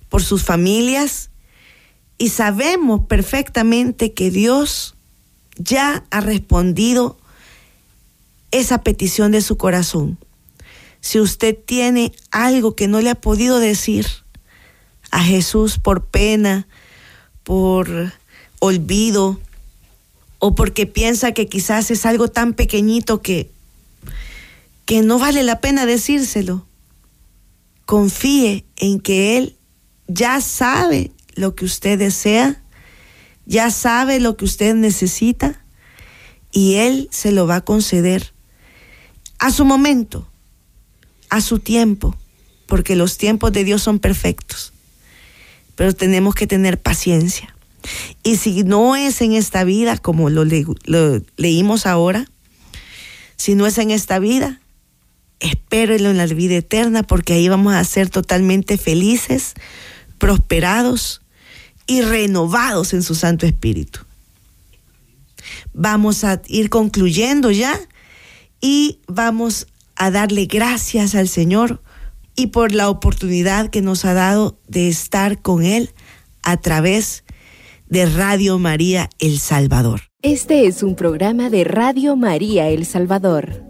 por 0.08 0.22
sus 0.22 0.44
familias, 0.44 1.30
y 2.18 2.28
sabemos 2.28 3.06
perfectamente 3.06 4.14
que 4.14 4.30
Dios 4.30 4.94
ya 5.56 6.04
ha 6.10 6.20
respondido 6.20 7.18
esa 8.52 8.82
petición 8.82 9.32
de 9.32 9.42
su 9.42 9.56
corazón. 9.56 10.18
Si 11.00 11.18
usted 11.18 11.58
tiene 11.58 12.12
algo 12.30 12.76
que 12.76 12.88
no 12.88 13.00
le 13.00 13.10
ha 13.10 13.14
podido 13.14 13.58
decir 13.58 14.06
a 15.10 15.24
Jesús 15.24 15.78
por 15.78 16.06
pena, 16.06 16.68
por 17.42 18.12
olvido, 18.60 19.40
o 20.38 20.54
porque 20.54 20.86
piensa 20.86 21.32
que 21.32 21.48
quizás 21.48 21.90
es 21.90 22.06
algo 22.06 22.28
tan 22.28 22.54
pequeñito 22.54 23.20
que, 23.20 23.50
que 24.84 25.02
no 25.02 25.18
vale 25.18 25.42
la 25.42 25.60
pena 25.60 25.86
decírselo, 25.86 26.66
confíe 27.90 28.64
en 28.76 29.00
que 29.00 29.36
Él 29.36 29.56
ya 30.06 30.40
sabe 30.40 31.10
lo 31.34 31.56
que 31.56 31.64
usted 31.64 31.98
desea, 31.98 32.62
ya 33.46 33.72
sabe 33.72 34.20
lo 34.20 34.36
que 34.36 34.44
usted 34.44 34.76
necesita 34.76 35.64
y 36.52 36.76
Él 36.76 37.08
se 37.10 37.32
lo 37.32 37.48
va 37.48 37.56
a 37.56 37.60
conceder 37.64 38.32
a 39.40 39.50
su 39.50 39.64
momento, 39.64 40.30
a 41.30 41.40
su 41.40 41.58
tiempo, 41.58 42.16
porque 42.68 42.94
los 42.94 43.18
tiempos 43.18 43.50
de 43.50 43.64
Dios 43.64 43.82
son 43.82 43.98
perfectos. 43.98 44.72
Pero 45.74 45.92
tenemos 45.92 46.36
que 46.36 46.46
tener 46.46 46.80
paciencia. 46.80 47.56
Y 48.22 48.36
si 48.36 48.62
no 48.62 48.94
es 48.94 49.20
en 49.20 49.32
esta 49.32 49.64
vida, 49.64 49.98
como 49.98 50.30
lo, 50.30 50.44
leímos 51.36 51.86
ahora, 51.86 52.30
si 53.34 53.56
no 53.56 53.66
es 53.66 53.78
en 53.78 53.90
esta 53.90 54.20
vida, 54.20 54.60
espérenlo 55.40 56.10
en 56.10 56.18
la 56.18 56.26
vida 56.26 56.56
eterna, 56.56 57.02
porque 57.02 57.32
ahí 57.32 57.48
vamos 57.48 57.74
a 57.74 57.84
ser 57.84 58.08
totalmente 58.08 58.78
felices, 58.78 59.54
prosperados 60.18 61.22
y 61.86 62.02
renovados 62.02 62.92
en 62.92 63.02
su 63.02 63.14
Santo 63.14 63.46
Espíritu. 63.46 64.00
Vamos 65.72 66.24
a 66.24 66.40
ir 66.46 66.70
concluyendo 66.70 67.50
ya 67.50 67.78
y 68.60 69.00
vamos 69.08 69.66
a 69.96 70.10
darle 70.10 70.46
gracias 70.46 71.14
al 71.14 71.28
Señor 71.28 71.82
y 72.36 72.48
por 72.48 72.72
la 72.72 72.88
oportunidad 72.88 73.70
que 73.70 73.82
nos 73.82 74.04
ha 74.04 74.14
dado 74.14 74.58
de 74.68 74.88
estar 74.88 75.42
con 75.42 75.64
Él 75.64 75.90
a 76.42 76.58
través 76.58 77.24
de 77.88 78.06
Radio 78.06 78.58
María 78.58 79.10
El 79.18 79.38
Salvador. 79.38 80.02
Este 80.22 80.66
es 80.66 80.82
un 80.82 80.94
programa 80.94 81.50
de 81.50 81.64
Radio 81.64 82.14
María 82.14 82.68
El 82.68 82.86
Salvador. 82.86 83.69